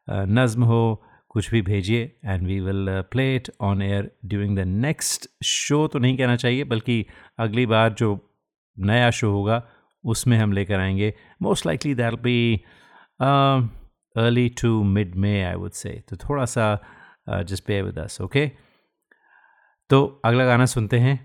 नज़म 0.08 0.62
हो, 0.64 1.02
कुछ 1.30 1.50
भी 1.50 1.62
भेजिए 1.62 2.12
and 2.24 2.46
we 2.46 2.58
will 2.60 2.86
play 3.10 3.34
it 3.36 3.50
on 3.60 3.82
air 3.82 4.10
during 4.24 4.56
the 4.58 4.60
next 4.60 5.28
show 5.44 5.86
तो 5.88 5.98
नहीं 5.98 6.16
कहना 6.16 6.36
चाहिए, 6.36 6.64
बल्कि 6.64 7.04
अगली 7.38 7.66
बार 7.66 7.92
जो 7.92 8.18
नया 8.76 9.10
शो 9.10 9.30
होगा, 9.30 9.62
उसमें 10.04 10.36
हम 10.38 10.52
लेकर 10.52 10.80
आएँगे। 10.80 11.12
Most 11.42 11.66
likely 11.66 11.94
that 11.94 12.14
be 12.22 12.54
early 13.20 14.48
to 14.62 14.82
mid 14.84 15.14
May 15.16 15.42
I 15.42 15.54
would 15.54 15.72
say 15.72 15.90
तो 16.08 16.16
थोड़ा 16.18 16.44
सा 16.46 16.66
जिस 17.26 17.60
पे 17.60 17.80
विद 17.82 17.98
अस 17.98 18.20
ओके 18.20 18.46
तो 19.90 20.04
अगला 20.24 20.44
गाना 20.44 20.66
सुनते 20.66 20.98
हैं, 20.98 21.18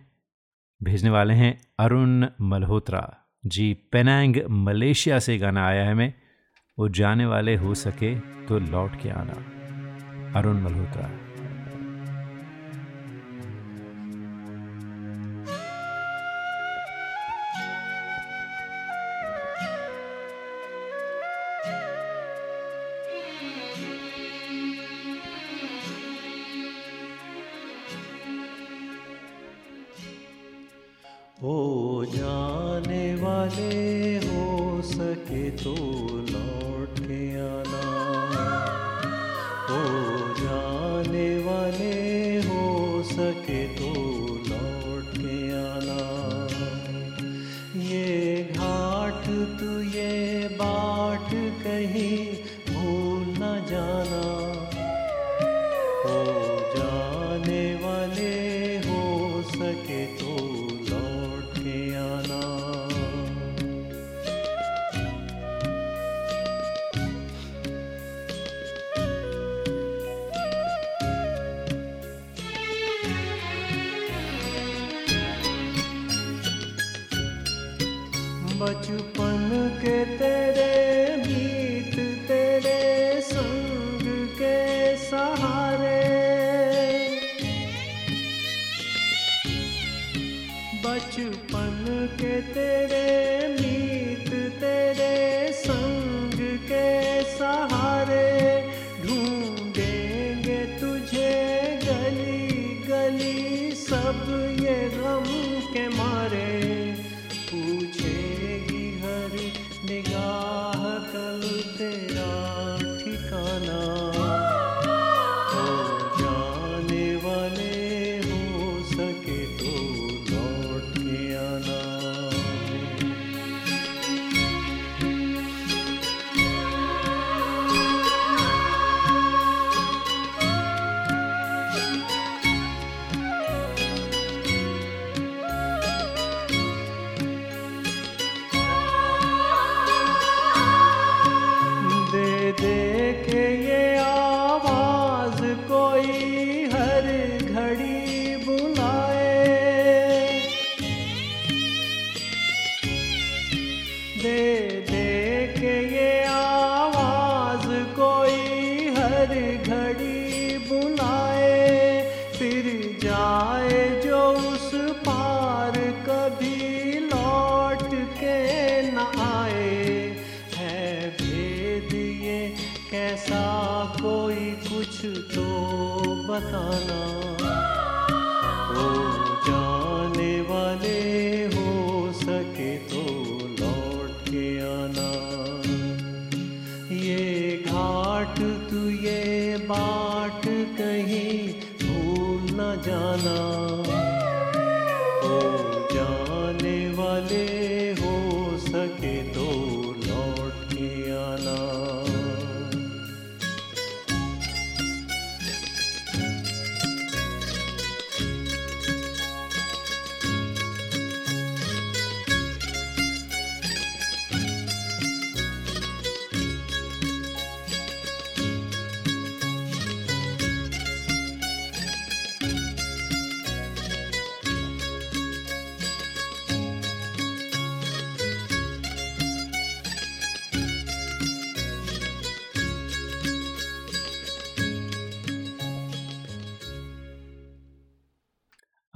भेजने 0.82 1.10
वाले 1.10 1.34
हैं 1.34 1.52
अरुण 1.80 2.26
मल्होत्रा। 2.42 3.02
जी 3.44 3.74
पेनांग 3.92 4.36
मलेशिया 4.50 5.20
से 5.20 5.38
गाना 5.38 5.68
आया 5.68 5.86
है 5.86 5.94
मैं 5.94 6.14
वो 6.78 6.90
जाने 6.90 7.26
वाले 7.26 7.56
हो 7.56 7.74
सके 7.76 8.16
तो 8.20 8.60
लौट 8.60 9.02
के 9.02 9.10
आना। 9.12 9.38
अरुण 10.40 10.62
मल्होत्रा। 10.62 11.10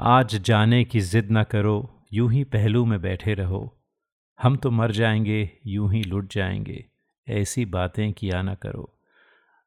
आज 0.04 0.36
जाने 0.36 0.84
की 0.84 1.00
जिद 1.00 1.28
न 1.32 1.44
करो, 1.44 2.06
यूँ 2.14 2.32
ही 2.32 2.44
पहलू 2.44 2.86
में 2.86 3.02
बैठे 3.02 3.34
रहो। 3.34 3.82
हम 4.42 4.56
तो 4.56 4.72
मर 4.72 4.92
जाएँगे, 4.92 5.50
यूँ 5.68 5.94
ही 5.94 6.04
लुट 6.04 6.34
जाएँगे। 6.34 6.86
ऐसी 7.30 7.66
बातें 7.66 8.14
किया 8.14 8.42
ना 8.42 8.56
करो। 8.56 9.00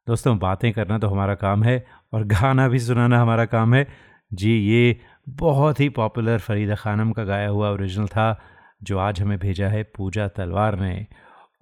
दोस्तों, 0.07 0.39
बातें 0.39 0.73
करना 0.73 0.99
तो 0.99 1.09
हमारा 1.09 1.35
काम 1.35 1.63
है 1.63 1.87
और 2.13 2.25
गाना 2.25 2.69
भी 2.69 2.79
सुनाना 2.79 3.21
हमारा 3.23 3.45
काम 3.45 3.75
है। 3.75 3.89
जी, 4.33 4.59
ये 4.59 5.01
बहुत 5.29 5.81
ही 5.81 5.89
पॉपुलर 5.89 6.39
फरीदा 6.39 6.75
खानम 6.75 7.13
का 7.13 7.25
गाया 7.25 7.49
हुआ 7.49 7.71
ओरिजिनल 7.71 8.07
था, 8.07 8.43
जो 8.83 8.99
आज 8.99 9.21
हमें 9.21 9.39
भेजा 9.39 9.69
है 9.69 9.83
पूजा 9.83 10.29
तलवार 10.29 10.81
ने। 10.81 11.07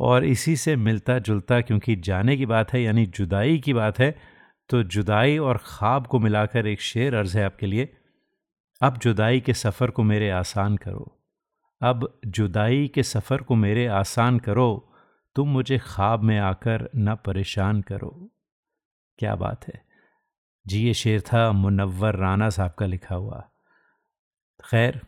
और 0.00 0.24
इसी 0.24 0.56
से 0.56 0.76
मिलता 0.76 1.18
जुलता, 1.18 1.60
क्योंकि 1.60 1.96
जाने 1.96 2.36
की 2.36 2.46
बात 2.46 2.72
है, 2.72 2.82
यानी 2.82 3.06
जुदाई 3.06 3.58
की 3.58 3.72
बात 3.72 3.98
है 3.98 4.18
तो 4.68 4.82
जुदाई 4.82 5.38
और 5.38 5.58
ख्वाब 5.58 6.06
को 6.06 6.18
मिलाकर 6.18 6.66
एक 6.66 6.80
शेर 6.80 7.14
अर्ज़ 7.14 7.38
है 7.38 7.44
आपके 7.44 7.66
लिए। 7.66 7.92
अब 8.82 8.98
जुदाई 8.98 9.40
के 9.40 9.54
सफ़र 9.54 9.90
को 9.90 10.02
मेरे 10.02 10.30
आसान 10.30 10.76
करो। 10.76 11.18
अब 11.82 12.20
जुदाई 12.26 12.88
के 12.88 13.02
सफ़र 13.02 13.42
को 13.42 13.54
मेरे 13.54 13.86
आसान 13.86 14.38
करो, 14.38 14.94
तुम 15.34 15.48
मुझे 15.48 15.78
ख्वाब 15.78 16.20
में 16.20 16.38
आकर 16.38 16.90
न 16.96 17.14
परेशान 17.14 17.82
करो। 17.82 18.30
क्या 19.18 19.34
बात 19.34 19.68
है। 19.68 19.84
जी, 20.66 20.86
ये 20.86 20.94
शेर 20.94 21.20
था 21.20 21.52
मुनव्वर 21.52 22.16
राना 22.16 22.50
साहब 22.50 22.72
का 22.72 22.86
लिखा 22.86 23.14
हुआ। 23.14 23.50
खैर, 24.70 25.00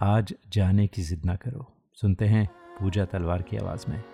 आज 0.00 0.34
जाने 0.48 0.86
की 0.86 1.02
जिद 1.02 1.24
ना 1.24 1.36
करो। 1.36 1.90
सुनते 1.94 2.24
हैं 2.24 2.50
पूजा 2.80 3.04
तलवार 3.04 3.42
की 3.42 3.56
आवाज़ 3.56 3.90
में। 3.90 4.04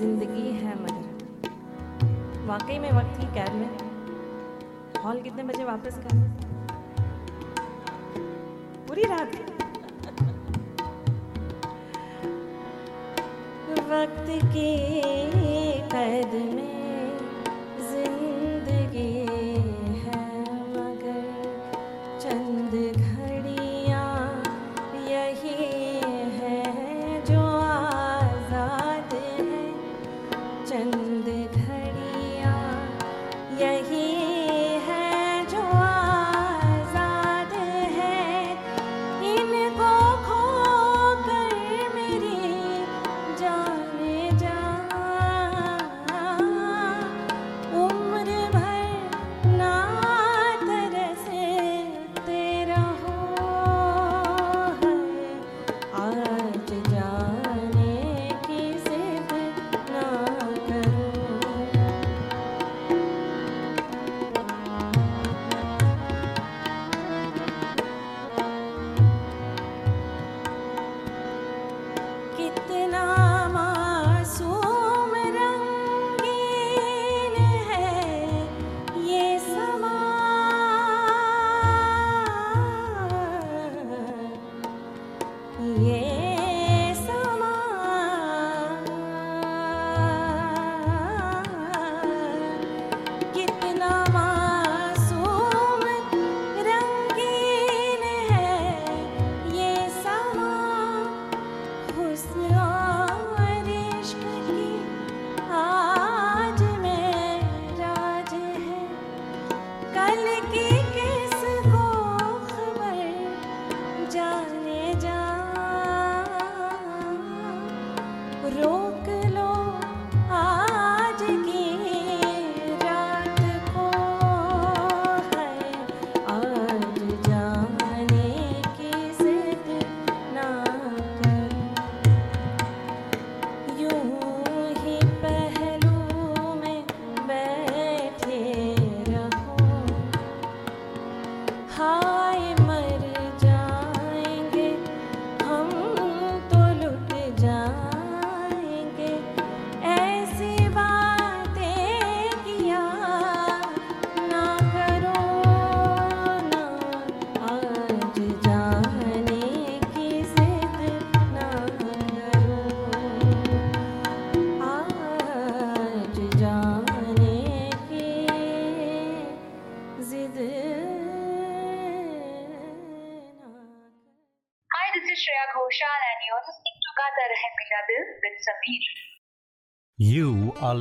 ज़िंदगी 0.00 0.50
है 0.58 0.74
मगर। 0.82 2.46
वाकई 2.46 2.78
में 2.78 2.90
वक्त 2.92 3.20
की 3.20 3.26
कैद 3.34 3.52
में 3.52 5.02
हॉल 5.02 5.20
कितने 5.22 5.42
बजे 5.42 5.64
वापस 5.64 5.98
करें 5.98 6.29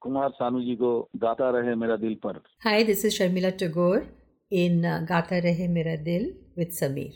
कुमार 0.00 0.30
सानू 0.38 0.60
जी 0.64 0.74
को 0.82 0.90
गाता 1.24 1.50
रहे 1.58 1.74
मेरा 1.84 1.96
दिल 2.06 2.14
पर 2.26 2.40
Hi, 2.66 2.82
this 2.82 3.04
is 3.04 3.18
Sharmila 3.18 3.56
Tagore 3.56 4.06
in 4.50 4.84
uh, 4.84 5.04
Gata 5.08 5.40
Rahe 5.44 5.68
Mera 5.68 5.96
Dil 5.96 6.32
with 6.56 6.72
Sameer. 6.80 7.12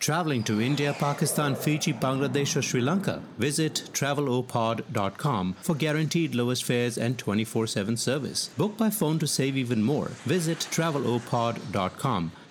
Traveling 0.00 0.42
to 0.44 0.62
India, 0.62 0.94
Pakistan, 0.98 1.54
Fiji, 1.54 1.92
Bangladesh, 1.92 2.56
or 2.56 2.62
Sri 2.62 2.80
Lanka? 2.80 3.22
Visit 3.36 3.82
travelopod.com 3.92 5.54
for 5.60 5.74
guaranteed 5.74 6.34
lowest 6.34 6.64
fares 6.64 6.96
and 6.96 7.18
24 7.18 7.66
7 7.66 7.98
service. 7.98 8.48
Book 8.56 8.78
by 8.78 8.88
phone 8.88 9.18
to 9.18 9.26
save 9.26 9.58
even 9.58 9.82
more. 9.82 10.08
Visit 10.24 10.66
travelopod.com. 10.70 12.32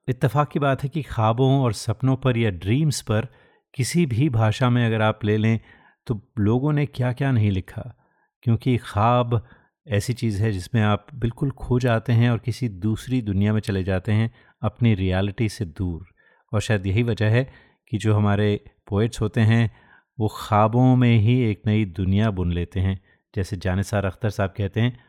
इत्तेफाक 0.07 0.49
की 0.49 0.59
बात 0.59 0.83
है 0.83 0.89
कि 0.89 1.01
ख्वाबों 1.01 1.61
और 1.61 1.73
सपनों 1.73 2.15
पर 2.15 2.37
या 2.37 2.49
ड्रीम्स 2.49 3.01
पर 3.01 3.27
किसी 3.73 4.05
भी 4.05 4.29
भाषा 4.29 4.69
में 4.69 4.85
अगर 4.87 5.01
आप 5.01 5.25
ले 5.25 5.37
लें 5.37 5.59
तो 6.07 6.21
लोगों 6.39 6.73
ने 6.73 6.85
क्या 6.85 7.13
क्या 7.13 7.31
नहीं 7.31 7.51
लिखा। 7.51 7.97
क्योंकि 8.41 8.77
ख्वाब 8.77 9.47
ऐसी 9.87 10.13
चीज़ 10.13 10.41
है 10.43 10.51
जिसमें 10.51 10.81
आप 10.81 11.07
बिल्कुल 11.15 11.51
खो 11.51 11.79
जाते 11.79 12.13
हैं 12.13 12.29
और 12.29 12.37
किसी 12.37 12.69
दूसरी 12.69 13.21
दुनिया 13.21 13.53
में 13.53 13.61
चले 13.61 13.83
जाते 13.83 14.11
हैं 14.11 14.31
अपनी 14.61 14.95
रियलिटी 14.95 15.49
से 15.49 15.65
दूर। 15.65 16.05
और 16.53 16.61
शायद 16.61 16.87
यही 16.87 17.03
वजह 17.03 17.29
है 17.29 17.53
कि 17.89 17.97
जो 17.97 18.15
हमारे 18.15 18.65
पोइट्स 18.87 19.21
होते 19.21 19.41
हैं, 19.41 19.71
वो 20.19 20.27
ख्वाबों 20.27 20.95
में 20.95 21.17
ही 21.17 21.41
एक 21.41 21.61
नई 21.65 21.85
दुनिया 21.85 22.31
बुन 22.31 22.51
लेते 22.51 22.79
हैं। 22.79 22.99
जैसे 23.35 23.57
जानिसार 23.57 24.05
अख्तर 24.05 24.29
साहब 24.29 24.53
कहते 24.57 24.81
हैं 24.81 25.06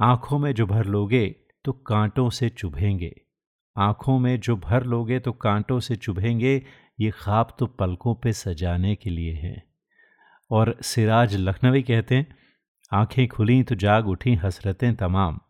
आँखों 0.00 0.38
में 0.38 0.54
जो 0.54 0.66
भर 0.66 0.84
लोगे 0.84 1.36
तो 1.64 1.72
कांटों 1.72 2.30
से 2.30 2.48
चुभेंगे। 2.48 3.20
आँखों 3.76 4.18
में 4.18 4.40
जो 4.40 4.56
भर 4.56 4.84
लोगे 4.84 5.18
तो 5.18 5.32
कांटों 5.32 5.80
से 5.80 5.96
चुभेंगे, 5.96 6.62
ये 7.00 7.10
ख्वाब 7.10 7.56
तो 7.58 7.66
पलकों 7.66 8.14
पे 8.14 8.32
सजाने 8.32 8.94
के 8.94 9.10
लिए 9.10 9.34
हैं। 9.34 9.62
और 10.50 10.76
सिराज 10.82 11.36
लखनवी 11.36 11.82
कहते 11.82 12.14
हैं, 12.14 12.36
आँखें 12.92 13.28
खुली 13.28 13.62
तो 13.62 13.74
जाग 13.74 14.08
उठी 14.08 14.34
हसरतें 14.34 14.94
तमाम। 14.94 15.40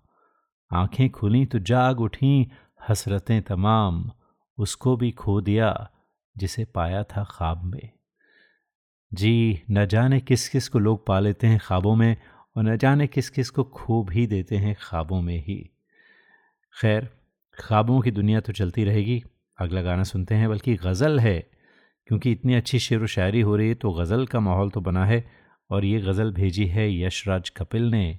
आँखें 0.74 1.10
खुली 1.10 1.46
तो 1.46 1.58
जाग 1.58 2.00
उठी 2.00 2.50
हसरतें 2.88 3.42
तमाम। 3.42 4.10
उसको 4.58 4.96
भी 4.96 5.10
खो 5.10 5.40
दिया 5.40 5.90
जिसे 6.38 6.64
पाया 6.64 7.02
था 7.02 7.24
ख्वाब 7.24 7.64
में। 7.64 7.90
जी, 9.14 9.62
न 9.70 9.86
जाने 9.86 10.20
किस 10.20 10.48
किस 10.48 10.68
को 10.68 10.78
लोग 10.78 11.06
पा 11.06 11.20
लेते 11.20 11.46
हैं 11.46 11.60
ख्वाबों 11.62 11.96
में। 11.96 12.16
और 12.56 12.64
न 12.64 12.76
जाने 12.76 13.06
किस 13.06 13.28
किस 13.30 13.50
को 13.50 13.64
खो 13.64 14.02
भी 14.04 14.26
देते 14.26 14.56
हैं 14.56 14.74
ख्वाबों 14.80 15.20
में 15.22 15.38
ही। 15.38 15.58
खैर, 16.74 17.08
ख्वाबों 17.58 18.00
की 18.00 18.10
दुनिया 18.10 18.40
तो 18.40 18.52
चलती 18.52 18.84
रहेगी, 18.84 19.22
अगला 19.58 19.82
गाना 19.82 20.02
सुनते 20.04 20.34
हैं, 20.34 20.48
बल्कि 20.48 20.74
गज़ल 20.76 21.18
है, 21.20 21.38
क्योंकि 22.08 22.32
इतनी 22.32 22.54
अच्छी 22.54 22.78
शेर 22.78 22.98
व 22.98 23.06
शायरी 23.08 23.40
हो 23.40 23.56
रही 23.56 23.68
है 23.68 23.74
तो 23.74 23.92
गज़ल 23.92 24.26
का 24.26 24.40
माहौल 24.40 24.70
तो 24.70 24.80
बना 24.80 25.04
है, 25.06 25.24
और 25.70 25.84
ये 25.84 26.00
गज़ल 26.00 26.32
भेजी 26.32 26.66
है 26.66 26.88
यशराज 26.94 27.48
कपिल 27.50 27.90
ने, 27.90 28.18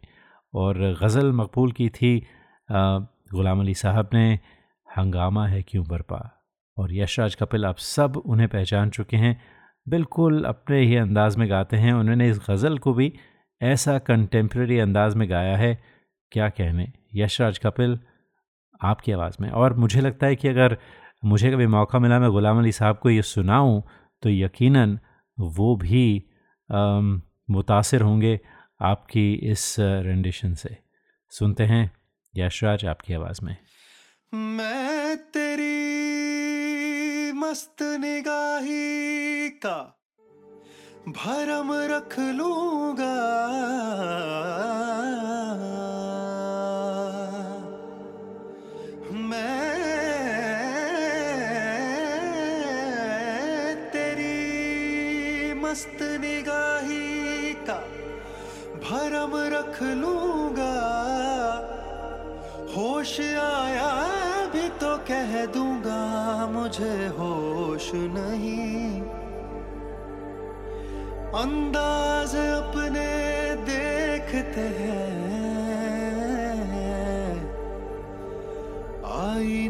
और 0.54 0.78
गज़ल 1.02 1.32
मकबूल 1.34 1.72
की 1.72 1.90
थी 1.92 2.20
ग़ुलाम 2.70 3.60
अली 3.60 3.74
साहब 3.76 4.10
ने, 4.14 4.40
हंगामा 4.88 5.46
है 5.48 5.62
क्यों 5.64 5.86
बरपा? 5.88 6.22
और 6.78 6.94
यशराज 6.94 7.36
कपिल 7.36 7.66
आप 7.66 7.78
सब 7.78 8.18
उन्हें 8.18 8.48
पहचान 8.50 8.90
चुके 8.90 9.18
हैं, 9.18 9.40
बिल्कुल 9.88 10.44
अपने 10.46 10.80
ही 10.80 10.96
अंदाज 10.98 11.36
में 11.38 11.50
गाते 11.50 11.78
हैं 11.78 11.94
उन्होंने 11.94 12.30
इस 12.30 12.40
गज़ल 12.50 12.78
को 12.78 12.94
भी 12.94 13.14
ऐसा 13.62 13.98
कंटेम्प्रेरी 14.00 14.78
अंदाज 14.80 15.16
में 15.16 15.30
गाया 15.30 15.56
है, 15.58 15.84
क्या 16.32 16.50
कहने? 16.50 16.92
यशराज 17.16 17.58
कपिल, 17.58 18.00
आपकी 18.82 19.12
आवाज़ 19.12 19.38
में। 19.42 19.50
और 19.50 19.74
मुझे 19.74 20.02
लगता 20.02 20.28
है 20.28 20.36
कि 20.36 20.48
अगर 20.48 20.78
मुझे 21.26 21.52
कभी 21.52 21.68
मौका 21.68 22.00
मिला 22.00 22.20
मैं 22.20 22.30
ग़ुलाम 22.32 22.60
अली 22.60 22.72
साहब 22.72 22.98
को 22.98 23.10
ये 23.10 23.22
सुनाऊं 23.22 23.82
तो 24.24 24.30
यकीनन 24.30 25.00
वो 25.38 25.76
भी 25.76 26.24
मुतासर 27.50 28.02
होंगे 28.02 28.40
आपकी 28.82 29.34
इस 29.52 29.76
रेंडिशन 29.80 30.54
से। 30.54 30.78
सुनते 31.32 31.64
हैं 31.64 31.92
यशराज 32.36 32.86
आपकी 32.86 33.14
आवाज़ 33.14 33.40
में। 33.44 33.56
मैं 34.34 35.18
तेरी 35.18 35.72
मस्त 37.32 37.82
निगाही 37.82 39.50
का 39.50 39.78
भरम 41.08 41.70
रख 41.90 42.14
लूँगा। 42.20 43.16
मैं 49.30 49.76
तेरी 53.92 55.54
मस्त 55.62 56.02
निगाही 56.22 57.54
का 57.70 57.80
भरम 58.84 59.36
रख 59.54 59.82
लूँगा। 60.02 60.74
होश 62.76 63.20
आया 63.20 63.92
भी 64.54 64.68
तो 64.82 64.98
कह 65.08 65.46
दूँगा, 65.46 66.02
मुझे 66.52 66.96
होश 67.18 67.92
नहीं। 67.94 69.27
अंदाज 71.38 72.32
अपने 72.36 73.10
देखते 73.66 74.62
हैं। 74.78 75.04
आईने 79.18 79.67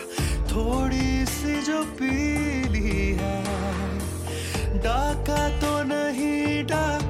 थोड़ी 0.52 1.24
सी 1.26 1.60
जो 1.62 1.82
पीली 2.00 3.14
है 3.20 3.38
डाका 4.84 5.42
तो 5.60 5.72
नहीं 5.92 6.64
डाला 6.66 7.03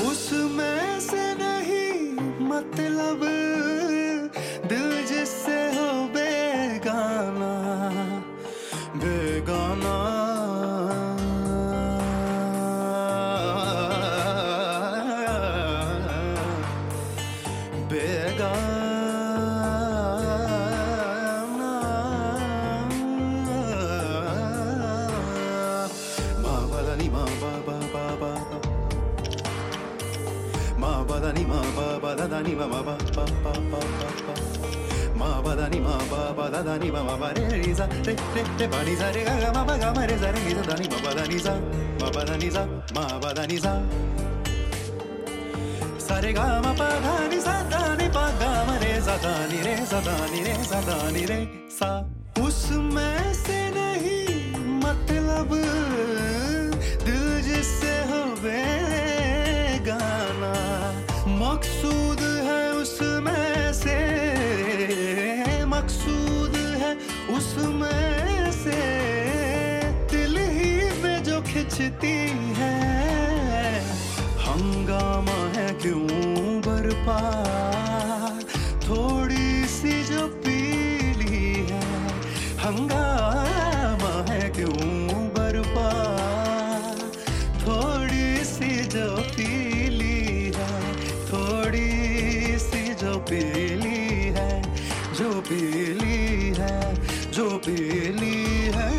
उसमें 0.00 1.00
से 1.00 1.34
नहीं 1.34 2.48
मतलब 2.48 3.51
da 36.62 36.76
ni 36.76 36.90
ma 36.90 37.02
ma 37.02 37.16
ba 37.16 37.28
re 37.36 37.44
re 37.50 37.72
za 37.74 37.86
re 38.06 38.14
re 38.34 38.42
re 38.58 38.66
ba 38.72 38.80
ni 38.86 38.94
za 39.00 39.08
re 39.14 39.22
ga 39.24 39.34
ga 39.42 39.50
ma 39.56 39.62
ba 39.68 39.74
ga 39.82 39.90
ma 39.96 40.02
re 40.10 40.16
za 40.22 40.28
re 40.34 40.40
ni 40.46 40.54
da 40.54 40.74
ni 40.80 40.86
ma 40.92 40.98
ba 41.04 41.12
da 41.18 41.24
ni 41.30 41.38
za 41.38 41.54
ma 42.00 42.08
ba 42.14 42.22
da 42.28 42.36
ni 42.42 42.48
za 42.54 42.62
ma 42.94 43.04
ba 43.22 43.30
da 43.36 43.44
ni 43.50 43.58
za 43.64 43.72
sa 46.06 46.16
re 46.24 46.32
ga 46.32 46.46
ma 46.64 46.72
pa 46.80 46.88
da 47.04 47.14
ni 47.30 47.38
za 47.46 47.56
da 47.72 47.82
ni 48.00 48.08
pa 48.16 48.24
ga 48.40 48.50
ma 48.68 48.76
re 48.82 48.92
za 49.06 49.16
da 49.24 49.32
ni 49.50 49.58
re 49.66 49.74
za 49.90 50.00
da 50.08 50.16
ni 50.32 50.40
re 50.46 50.54
za 50.70 50.80
da 50.88 50.96
ni 51.14 51.22
re 51.30 51.40
sa 51.78 51.90
उसमें 52.46 53.32
से 53.44 53.58
नहीं 53.76 54.26
मतलब 54.84 55.48
दिल 57.06 57.24
जिससे 57.48 57.94
हो 58.10 58.20
बेगाना 58.42 60.54
मकसूद 61.42 62.20
है 62.48 62.62
उसमें 62.82 63.72
से 63.82 63.98
मकसूद 65.74 66.30
है 66.32 66.41
उसमें 67.36 68.50
से 68.52 68.80
दिल 70.10 70.36
ही 70.36 71.02
में 71.02 71.24
जो 71.24 71.40
खिंचती 71.42 72.16
है। 72.58 73.80
हंगामा 74.38 75.40
है 75.56 75.72
क्यों 75.74 76.06
बरपा? 76.60 77.61
पीली 97.66 98.70
है। 98.74 98.90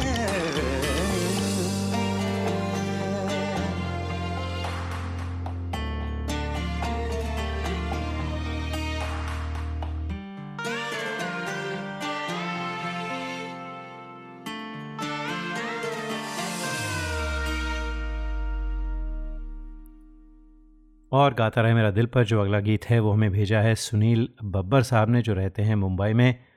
और 21.11 21.33
गाता 21.33 21.61
रहे 21.61 21.73
मेरा 21.73 21.91
दिल 21.91 22.05
पर, 22.05 22.23
जो 22.23 22.41
अगला 22.41 22.59
गीत 22.59 22.85
है 22.85 22.99
वो 22.99 23.11
हमें 23.11 23.31
भेजा 23.31 23.59
है 23.59 23.75
सुनील 23.75 24.29
बब्बर 24.43 24.81
साहब 24.83 25.09
ने, 25.09 25.21
जो 25.21 25.33
रहते 25.33 25.61
हैं 25.61 25.75
मुंबई 25.75 26.13
में। 26.13 26.52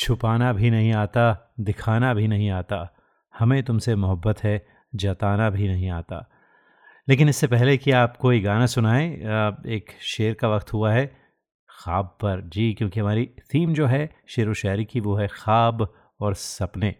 छुपाना 0.00 0.52
भी 0.52 0.70
नहीं 0.70 0.92
आता, 0.92 1.52
दिखाना 1.60 2.14
भी 2.14 2.28
नहीं 2.28 2.50
आता। 2.50 2.96
हमें 3.38 3.62
तुमसे 3.62 3.94
मोहब्बत 3.94 4.44
है, 4.44 4.66
जताना 4.94 5.50
भी 5.50 5.68
नहीं 5.68 5.90
आता। 5.90 6.30
लेकिन 7.08 7.28
इससे 7.28 7.46
पहले 7.46 7.76
कि 7.76 7.90
आप 7.90 8.16
कोई 8.16 8.40
गाना 8.40 8.66
सुनाएँ 8.66 9.14
एक 9.66 9.90
शेर 10.00 10.34
का 10.34 10.48
वक्त 10.48 10.72
हुआ 10.72 10.92
है, 10.92 11.06
ख्वाब 11.70 12.06
पर। 12.06 12.40
जी, 12.40 12.74
क्योंकि 12.74 13.00
हमारी 13.00 13.26
थीम 13.26 13.74
जो 13.74 13.86
है, 13.86 14.10
शेर 14.28 14.48
व 14.48 14.54
शायरी 14.54 14.84
की, 14.84 15.00
वो 15.00 15.16
है 15.16 15.28
ख्वाब 15.28 15.94
और 16.20 16.34
सपने। 16.34 16.94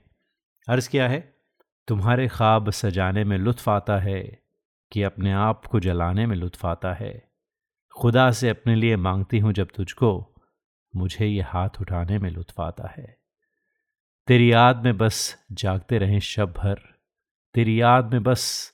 अर्ज़ 0.69 0.91
क्या 0.91 1.09
है, 1.09 1.35
तुम्हारे 1.89 2.29
ख्वाब 2.29 2.71
सजाने 2.71 3.25
में 3.25 3.39
लुत्फ़ 3.39 3.71
आता 3.71 3.99
है, 3.99 4.39
कि 4.93 5.03
अपने 5.03 5.33
आप 5.33 5.67
को 5.67 5.81
जलाने 5.81 6.27
में 6.27 6.37
लुत्फ़ 6.37 6.67
आता 6.67 6.93
है। 6.93 7.29
खुदा 7.97 8.31
से 8.31 8.49
अपने 8.49 8.75
लिए 8.75 8.97
मांगती 8.97 9.39
हूँ 9.39 9.53
जब 9.53 9.69
तुझको 9.75 10.30
मुझे 10.97 11.27
ये 11.27 11.43
हाथ 11.43 11.69
उठाने 11.81 12.19
में 12.19 12.31
लुत्फ़ 12.31 12.63
आता 12.63 12.89
है। 12.89 13.19
तेरी 14.27 14.53
याद 14.53 14.85
में 14.85 14.99
बस 14.99 15.39
जागते 15.53 15.99
रहें 15.99 16.21
शब 16.21 16.53
भर। 16.53 16.81
तेरी 17.55 17.81
याद 17.81 18.13
में 18.13 18.23
बस 18.23 18.73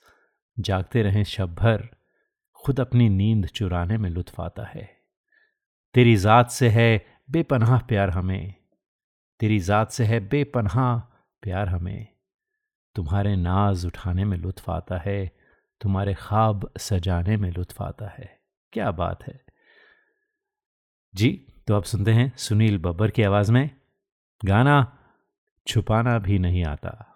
जागते 0.58 1.02
रहें 1.02 1.24
शब 1.24 1.54
भर। 1.54 1.88
खुद 2.54 2.80
अपनी 2.80 3.08
नींद 3.08 3.46
चुराने 3.46 3.98
में 3.98 4.10
लुत्फ़ 4.10 4.42
आता 4.42 4.64
है। 4.64 4.96
तेरी 5.94 6.16
ज़ात 6.16 6.50
से 6.50 6.68
है 6.68 7.06
बेपनाह 7.30 7.78
प्यार 7.78 8.10
हमें। 8.10 8.54
तेरी 9.40 9.58
ज़ात 9.58 9.90
से 9.90 10.04
है 10.04 10.20
बेपनाह 10.20 10.98
प्यार 11.42 11.68
हमें। 11.68 12.06
तुम्हारे 12.94 13.36
नाज 13.36 13.86
उठाने 13.86 14.24
में 14.24 14.36
लुत्फ़ 14.36 14.70
आता 14.70 14.98
है। 14.98 15.32
तुम्हारे 15.80 16.14
ख्वाब 16.14 16.70
सजाने 16.78 17.36
में 17.36 17.50
लुत्फ़ 17.50 17.82
आता 17.82 18.08
है। 18.08 18.40
क्या 18.72 18.90
बात 18.90 19.22
है। 19.22 19.44
जी? 21.14 21.52
तो 21.68 21.74
आप 21.74 21.84
सुनते 21.84 22.12
हैं 22.12 22.32
सुनील 22.36 22.78
बब्बर 22.78 23.10
की 23.10 23.22
आवाज़ 23.22 23.52
में 23.52 23.70
गाना 24.44 24.98
छुपाना 25.66 26.18
भी 26.18 26.38
नहीं 26.38 26.64
आता। 26.64 27.15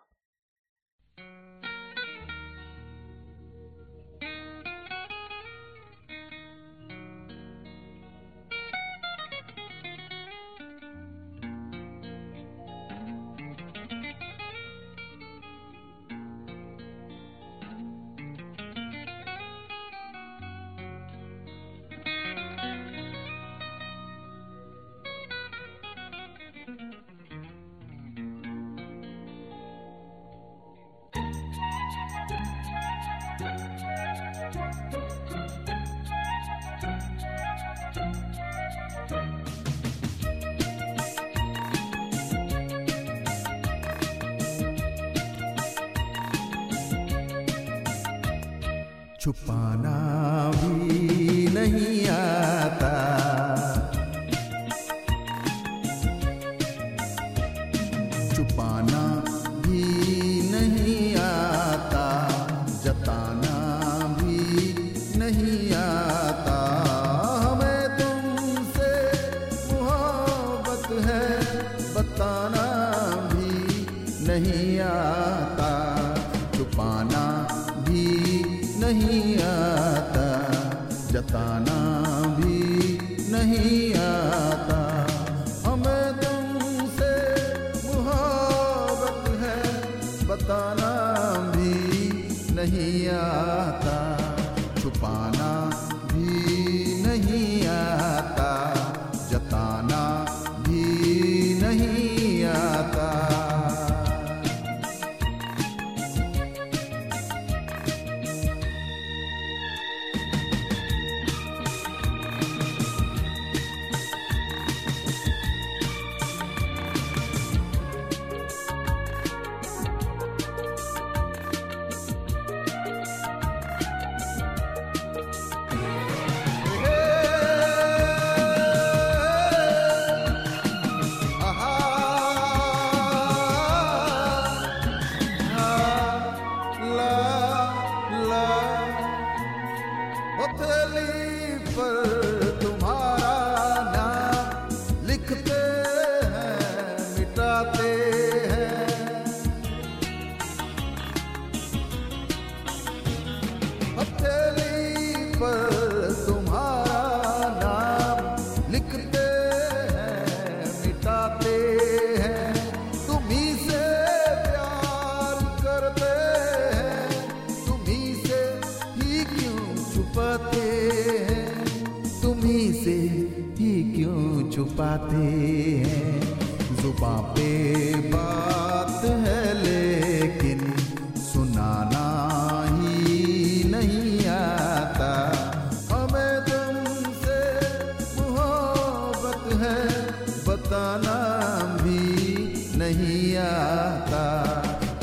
नहीं 92.72 93.89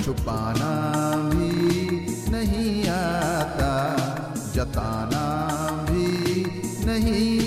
छुपाना 0.08 0.70
भी 1.32 1.97
नहीं 2.32 2.76
आता 2.89 3.72
जताना 4.55 5.26
भी 5.89 6.45
नहीं 6.88 7.46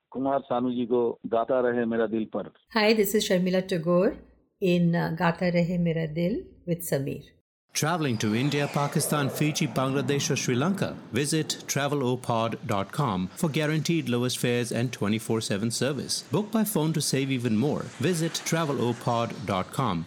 कुमार 0.10 0.40
सानू 0.50 0.70
जी 0.74 0.86
को 0.92 1.02
गाता 1.34 1.60
रहे 1.68 1.84
मेरा 1.94 2.06
दिल 2.16 2.24
पर 2.36 2.50
Hi, 2.76 2.92
this 2.94 3.14
is 3.14 3.28
Sharmila 3.28 3.66
Tagore 3.66 4.16
in 4.60 4.94
uh, 4.94 5.14
Gata 5.18 5.50
Rahe 5.56 5.78
Mera 5.78 6.06
Dil 6.06 6.38
with 6.66 6.82
Sameer. 6.90 7.24
Traveling 7.74 8.16
to 8.16 8.34
India, 8.34 8.66
Pakistan, 8.72 9.28
Fiji, 9.28 9.66
Bangladesh, 9.66 10.30
or 10.30 10.36
Sri 10.36 10.54
Lanka? 10.54 10.96
Visit 11.12 11.56
travelopod.com 11.66 13.28
for 13.36 13.50
guaranteed 13.50 14.08
lowest 14.08 14.38
fares 14.38 14.72
and 14.72 14.90
24 14.92 15.42
7 15.42 15.70
service. 15.70 16.22
Book 16.32 16.50
by 16.50 16.64
phone 16.64 16.94
to 16.94 17.02
save 17.02 17.30
even 17.30 17.58
more. 17.58 17.82
Visit 18.10 18.32
travelopod.com. 18.46 20.06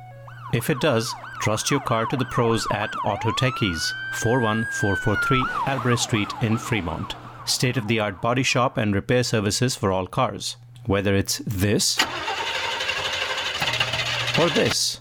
If 0.52 0.70
it 0.70 0.80
does, 0.80 1.12
trust 1.40 1.70
your 1.70 1.80
car 1.80 2.06
to 2.06 2.16
the 2.16 2.24
pros 2.26 2.66
at 2.72 2.94
Auto 3.04 3.30
Techies, 3.32 3.92
41443 4.14 5.44
Albrecht 5.66 6.00
Street 6.02 6.32
in 6.42 6.56
Fremont. 6.56 7.14
State 7.44 7.76
of 7.76 7.86
the 7.88 8.00
art 8.00 8.20
body 8.22 8.42
shop 8.42 8.76
and 8.76 8.92
repair 8.94 9.22
services 9.22 9.76
for 9.76 9.92
all 9.92 10.06
cars. 10.06 10.56
Whether 10.86 11.14
it's 11.14 11.38
this 11.46 11.98
or 14.38 14.48
this. 14.50 14.98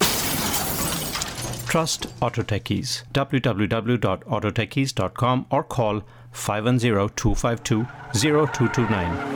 Trust 1.68 2.08
Auto 2.22 2.44
Techies. 2.44 3.04
www.autotechies.com 3.14 5.46
or 5.50 5.64
call 5.64 6.02
510-252-0229. 6.34 9.34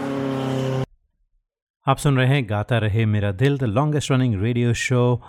आप 1.87 1.97
सुन 1.97 2.17
रहे 2.17 2.27
हैं 2.27 2.49
गाता 2.49 2.77
रहे 2.77 3.05
मेरा 3.05 3.31
दिल 3.41 3.57
the 3.57 3.63
longest 3.63 4.11
running 4.11 4.41
radio 4.41 4.73
show 4.73 5.21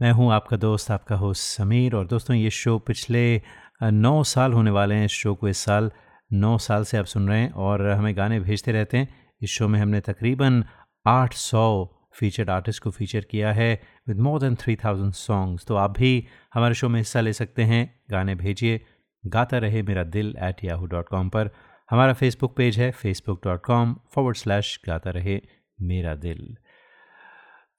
मैं 0.00 0.10
हूँ 0.12 0.32
आपका 0.32 0.56
दोस्त, 0.56 0.90
आपका 0.90 1.16
होस्ट 1.16 1.42
समीर 1.42 1.94
और 1.94 2.06
दोस्तों, 2.06 2.36
ये 2.36 2.50
शो 2.50 2.78
पिछले 2.78 3.42
नौ 3.82 4.22
साल 4.24 4.52
होने 4.52 4.70
वाले 4.70 4.94
हैं 4.94 5.04
इस 5.04 5.12
शो 5.12 5.34
को, 5.34 5.48
इस 5.48 5.58
साल 5.58 5.90
नौ 6.32 6.56
साल 6.58 6.84
से 6.84 6.96
आप 6.96 7.04
सुन 7.04 7.28
रहे 7.28 7.40
हैं 7.40 7.50
और 7.52 7.86
हमें 7.90 8.16
गाने 8.16 8.38
भेजते 8.40 8.72
रहते 8.72 8.96
हैं। 8.96 9.08
इस 9.42 9.50
शो 9.50 9.68
में 9.68 9.78
हमने 9.80 10.00
तकरीबन 10.00 10.64
800 11.06 11.90
फीचर्ड 12.14 12.50
आर्टिस्ट 12.50 12.82
को 12.82 12.90
फीचर 12.90 13.20
किया 13.20 13.52
है 13.52 13.80
विद 14.08 14.18
मोर 14.18 14.40
देन 14.40 14.54
3000 14.54 15.12
सॉन्ग्स। 15.12 15.66
तो 15.66 15.76
आप 15.76 15.98
भी 15.98 16.26
हमारे 16.54 16.74
शो 16.74 16.88
में 16.88 17.00
हिस्सा 17.00 17.20
ले 17.20 17.32
सकते 17.32 17.62
हैं। 17.62 17.82
गाने 18.10 18.34
भेजिए, 18.34 18.80
गाता 19.24 19.58
Rahe 19.58 19.82
Mera 19.82 20.04
Dil 20.04 20.34
at 20.42 20.64
Yahoo 20.64 20.86
dot 20.86 21.08
com 21.08 21.28
पर। 21.28 21.50
हमारा 21.90 22.12
फेसबुक 22.12 22.56
पेज 22.56 22.78
है 22.78 22.90
Facebook 22.92 23.40
dot 23.44 23.64
com 23.64 23.96
forward 24.14 24.36
slash 24.36 24.80
Gaata 24.86 25.10
Rahe 25.10 25.40
Mera 25.82 26.14
दिल। 26.14 26.56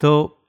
तो 0.02 0.41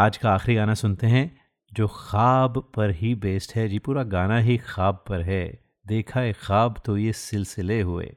आज 0.00 0.16
का 0.16 0.34
आखिरी 0.34 0.56
गाना 0.56 0.74
सुनते 0.74 1.06
हैं, 1.06 1.40
जो 1.72 1.88
ख्वाब 1.88 2.70
पर 2.74 2.90
ही 2.90 3.14
बेस्ड 3.14 3.52
है। 3.56 3.68
जी, 3.68 3.78
पूरा 3.78 4.02
गाना 4.02 4.38
ही 4.38 4.58
ख्वाब 4.58 5.04
पर 5.08 5.22
है। 5.22 5.64
देखा 5.86 6.20
है 6.20 6.32
ख्वाब 6.32 6.82
तो 6.84 6.96
ये 6.96 7.12
सिलसिले 7.12 7.80
हुए। 7.80 8.16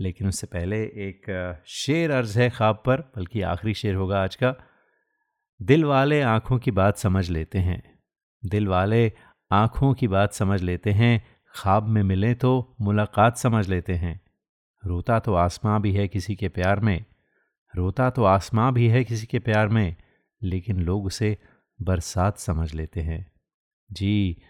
लेकिन 0.00 0.28
उससे 0.28 0.46
पहले 0.46 0.82
एक 0.82 1.62
शेर 1.66 2.10
अर्ज़ 2.10 2.40
है 2.40 2.50
ख्वाब 2.50 2.82
पर, 2.86 3.00
बल्कि 3.00 3.42
आखिरी 3.42 3.74
शेर 3.74 3.94
होगा 3.94 4.22
आज 4.22 4.36
का। 4.36 4.54
दिल 5.62 5.84
वाले 5.84 6.22
आँखों 6.22 6.58
की 6.58 6.70
बात 6.70 6.96
समझ 6.96 7.30
लेते 7.30 7.58
हैं। 7.58 7.98
दिल 8.44 8.68
वाले 8.68 9.12
आँखों 9.52 9.94
की 9.94 10.08
बात 10.08 10.32
समझ 10.32 10.62
लेते 10.62 10.90
हैं। 10.90 11.26
ख्वाब 11.54 11.82
में 11.82 12.02
मिले 12.02 12.34
तो 12.34 12.76
मुलाकात 12.80 13.36
समझ 13.36 13.68
लेते 13.68 13.94
हैं। 13.94 14.20
रोता 14.86 15.18
तो 15.18 15.34
आसमां 15.34 15.82
भी 15.82 15.92
है 15.92 16.08
किसी 16.08 16.36
के 16.36 16.48
प्यार 16.48 16.80
में। 16.80 17.04
रोता 17.76 18.10
तो 18.10 18.24
आसमां 18.24 18.74
भी 18.74 18.88
है 18.88 19.04
किसी 19.04 19.26
के 19.26 19.38
प्यार 19.38 19.68
में। 19.68 19.96
लेकिन 20.42 20.80
लोग 20.80 21.06
उसे 21.06 21.36
बरसात 21.78 22.38
समझ 22.38 22.72
लेते 22.74 23.00
हैं। 23.00 23.26
जी 23.90 24.42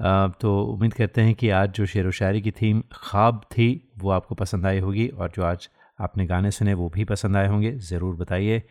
अ, 0.00 0.28
तो 0.40 0.62
उम्मीद 0.64 0.94
करते 0.94 1.20
हैं 1.20 1.34
कि 1.34 1.48
आज 1.50 1.72
जो 1.72 1.86
शेर 1.86 2.06
व 2.06 2.10
शायरी 2.10 2.40
की 2.40 2.50
थीम 2.50 2.82
ख्वाब 2.92 3.40
थी 3.50 3.66
वो 3.98 4.10
आपको 4.10 4.34
पसंद 4.34 4.66
आई 4.66 4.78
होगी 4.78 5.06
और 5.08 5.32
जो 5.36 5.42
आज 5.44 5.68
आपने 5.98 6.26
गाने 6.26 6.50
सुने 6.50 6.74
वो 6.74 6.88
भी 6.88 7.04
पसंद 7.04 7.36
आए 7.36 7.48
होंगे। 7.48 7.72
ज़रूर 7.80 8.16
बताइए। 8.16 8.62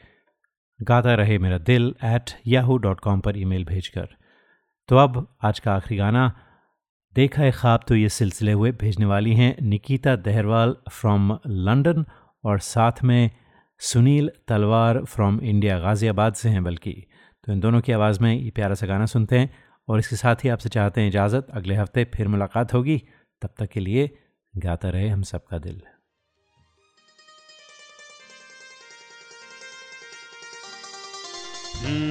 Gaata 0.79 1.13
Rahe 1.15 1.37
Mera 1.37 1.57
Dil 1.59 1.93
at 2.05 2.31
Yahoo 2.47 2.77
dot 2.77 2.99
com 2.99 3.19
पर 3.19 3.37
ईमेल 3.37 3.65
भेजकर। 3.65 4.07
तो 4.89 4.97
अब 4.97 5.27
आज 5.43 5.59
का 5.59 5.73
आखिरी 5.73 5.97
गाना। 5.97 6.31
देखा 7.15 7.41
है 7.41 7.51
ख्वाब 7.51 7.85
तो 7.87 7.95
ये 7.95 8.09
सिलसिले 8.09 8.51
हुए 8.51 8.71
भेजने 8.71 9.05
वाली 9.05 9.35
हैं 9.35 9.55
निकिता 9.61 10.15
दहरवाल 10.25 10.75
फ्रॉम 10.91 11.31
लंदन 11.47 12.05
और 12.43 12.59
साथ 12.59 13.03
में 13.03 13.29
सुनील 13.81 14.29
तलवार 14.47 15.03
फ्रॉम 15.03 15.39
इंडिया 15.41 15.79
गाज़ियाबाद 15.79 16.33
से 16.33 16.49
हैं 16.49 16.63
बल्कि। 16.63 16.91
तो 17.43 17.51
इन 17.53 17.59
दोनों 17.59 17.81
की 17.81 17.91
आवाज़ 17.91 18.19
में 18.19 18.33
ये 18.33 18.49
प्यारा 18.49 18.75
सा 18.75 18.87
गाना 18.87 19.05
सुनते 19.05 19.39
हैं 19.39 19.49
और 19.87 19.99
इसके 19.99 20.15
साथ 20.15 20.35
ही 20.35 20.49
आपसे 20.49 20.69
चाहते 20.69 21.01
हैं 21.01 21.07
इजाज़त। 21.07 21.47
अगले 21.53 21.75
हफ़्ते 21.75 22.03
फिर 22.15 22.27
मुलाकात 22.27 22.73
होगी। 22.73 23.01
तब 23.41 23.49
तक 23.59 23.67
के 23.67 23.79
लिए 23.79 24.09
गाता 24.57 24.89
रहे 24.89 25.09
हम 25.09 25.21
सबका 25.21 25.57
दिल। 25.57 25.81
देखा 31.83 32.10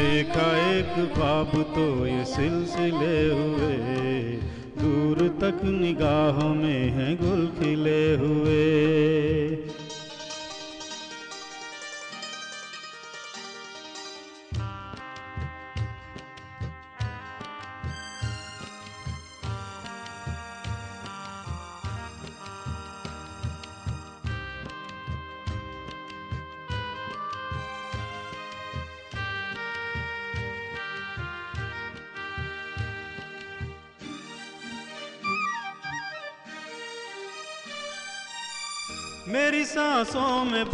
देखा 0.00 0.44
एक 0.70 0.92
ख्वाब 1.14 1.50
तो 1.74 2.06
ये 2.06 2.24
सिलसिले 2.24 3.16
हुए। 3.30 3.74
दूर 4.80 5.18
तक 5.40 5.60
निगाहों 5.64 6.54
में 6.54 6.90
हैं 6.90 7.16
गुल 7.16 7.46
खिले 7.58 8.14
हुए। 8.16 9.39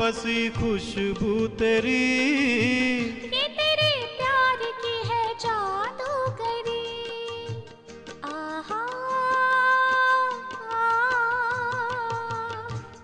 बसी 0.07 0.51
खुशबू 0.51 1.47
तेरी। 1.47 2.03
ये 3.23 3.47
तेरे 3.49 3.89
प्यार 4.19 4.61
की 4.83 5.09
है 5.09 5.35
जादूगरी। 5.35 6.85
आहा 8.25 8.83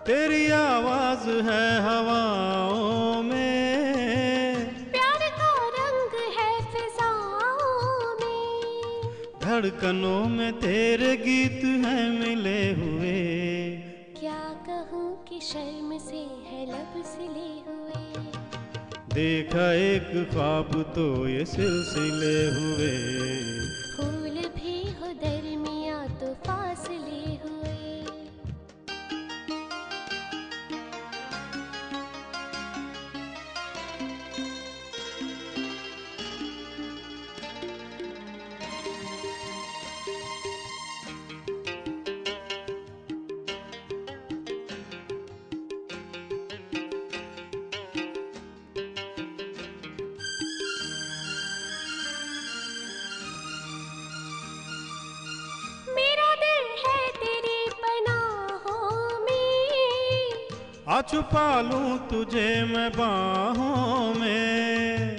तेरी 0.07 0.51
आवाज़ 0.51 1.29
है 1.29 1.67
हवाओं 1.83 3.23
में। 3.23 4.71
प्यार 4.91 5.29
का 5.41 5.53
रंग 5.79 6.15
है 6.39 6.51
फिजाओं 6.73 8.15
में। 8.21 9.11
धड़कनों 9.43 10.25
में 10.29 10.53
तेरे 10.53 11.17
गीत 11.17 11.65
हैं 11.65 12.22
देखा 19.15 19.73
एक 19.75 20.11
ख्वाब 20.33 20.71
तो 20.95 21.07
ये 21.29 21.45
सिलसिले 21.45 22.37
हुए। 22.51 23.52
छुपा 61.03 61.61
लूँ 61.61 61.99
तुझे 62.09 62.49
मैं 62.65 62.91
बाहों 62.93 64.15
में। 64.15 65.17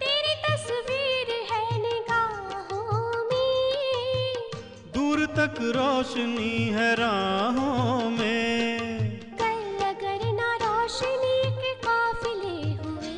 तेरी 0.00 0.34
तस्वीर 0.44 1.32
है 1.50 1.64
निगाहों 1.78 3.24
में। 3.24 3.52
दूर 4.94 5.24
तक 5.36 5.60
रोशनी 5.76 6.56
है 6.76 6.94
राहों 6.94 8.10
में। 8.10 9.20
कल 9.34 9.84
अगर 9.84 10.24
ना 10.32 10.52
रोशनी 10.62 11.38
के 11.60 11.74
काफिले 11.84 12.56
हुए। 12.74 13.16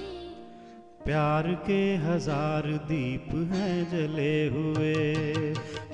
प्यार 1.05 1.53
के 1.67 1.83
हज़ार 2.07 2.71
दीप 2.89 3.29
हैं 3.53 3.77
जले 3.91 4.37
हुए। 4.49 4.97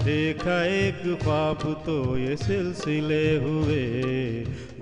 देखा 0.05 0.55
एक 0.67 1.03
ख्वाब 1.21 1.63
तो 1.87 1.95
ये 2.19 2.37
सिलसिले 2.37 3.25
हुए। 3.37 3.85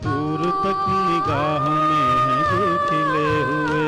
दूर 0.04 0.40
तक 0.64 0.80
निगाहों 0.90 1.76
में 1.90 2.08
हैं 2.22 2.40
गुल 2.48 2.72
खिले 2.88 3.30
हुए 3.50 3.84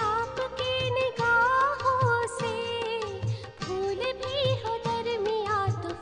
आपकी 0.00 0.90
निगाहों 0.90 2.26
से 2.34 2.52
फूल 3.62 4.02
भी 4.20 4.42
दरमिया 4.86 5.58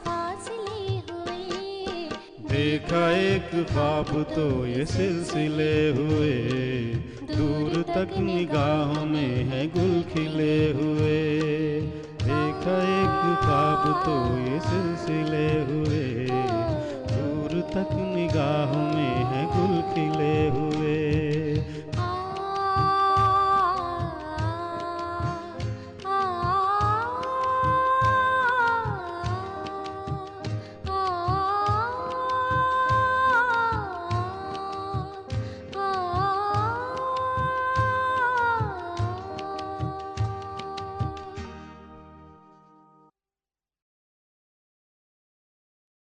फासले 0.07 0.99
हुए। 1.11 2.09
देखा 2.51 3.11
एक 3.13 3.51
ख्वाब 3.71 4.11
तो 4.35 4.67
ये 4.67 4.85
सिलसिले 4.87 5.75
हुए। 5.91 6.35
दूर 7.37 7.83
तक 7.89 8.19
निगाहों 8.21 9.05
में 9.07 9.45
है 9.53 9.67
गुल 9.69 10.03
खिले 10.13 10.57
हुए। 10.73 11.25
ख्वाब 13.57 13.85
तो 14.05 14.15
ये 14.39 14.59
सिलसिले 14.61 15.47
हुए। 15.69 16.01
दूर 17.13 17.61
तक 17.75 17.93
निगाहों 17.93 18.83
में 18.95 19.17
है 19.31 19.45
गुल 19.47 19.81
खिले 19.93 20.49
हुए। 20.49 20.66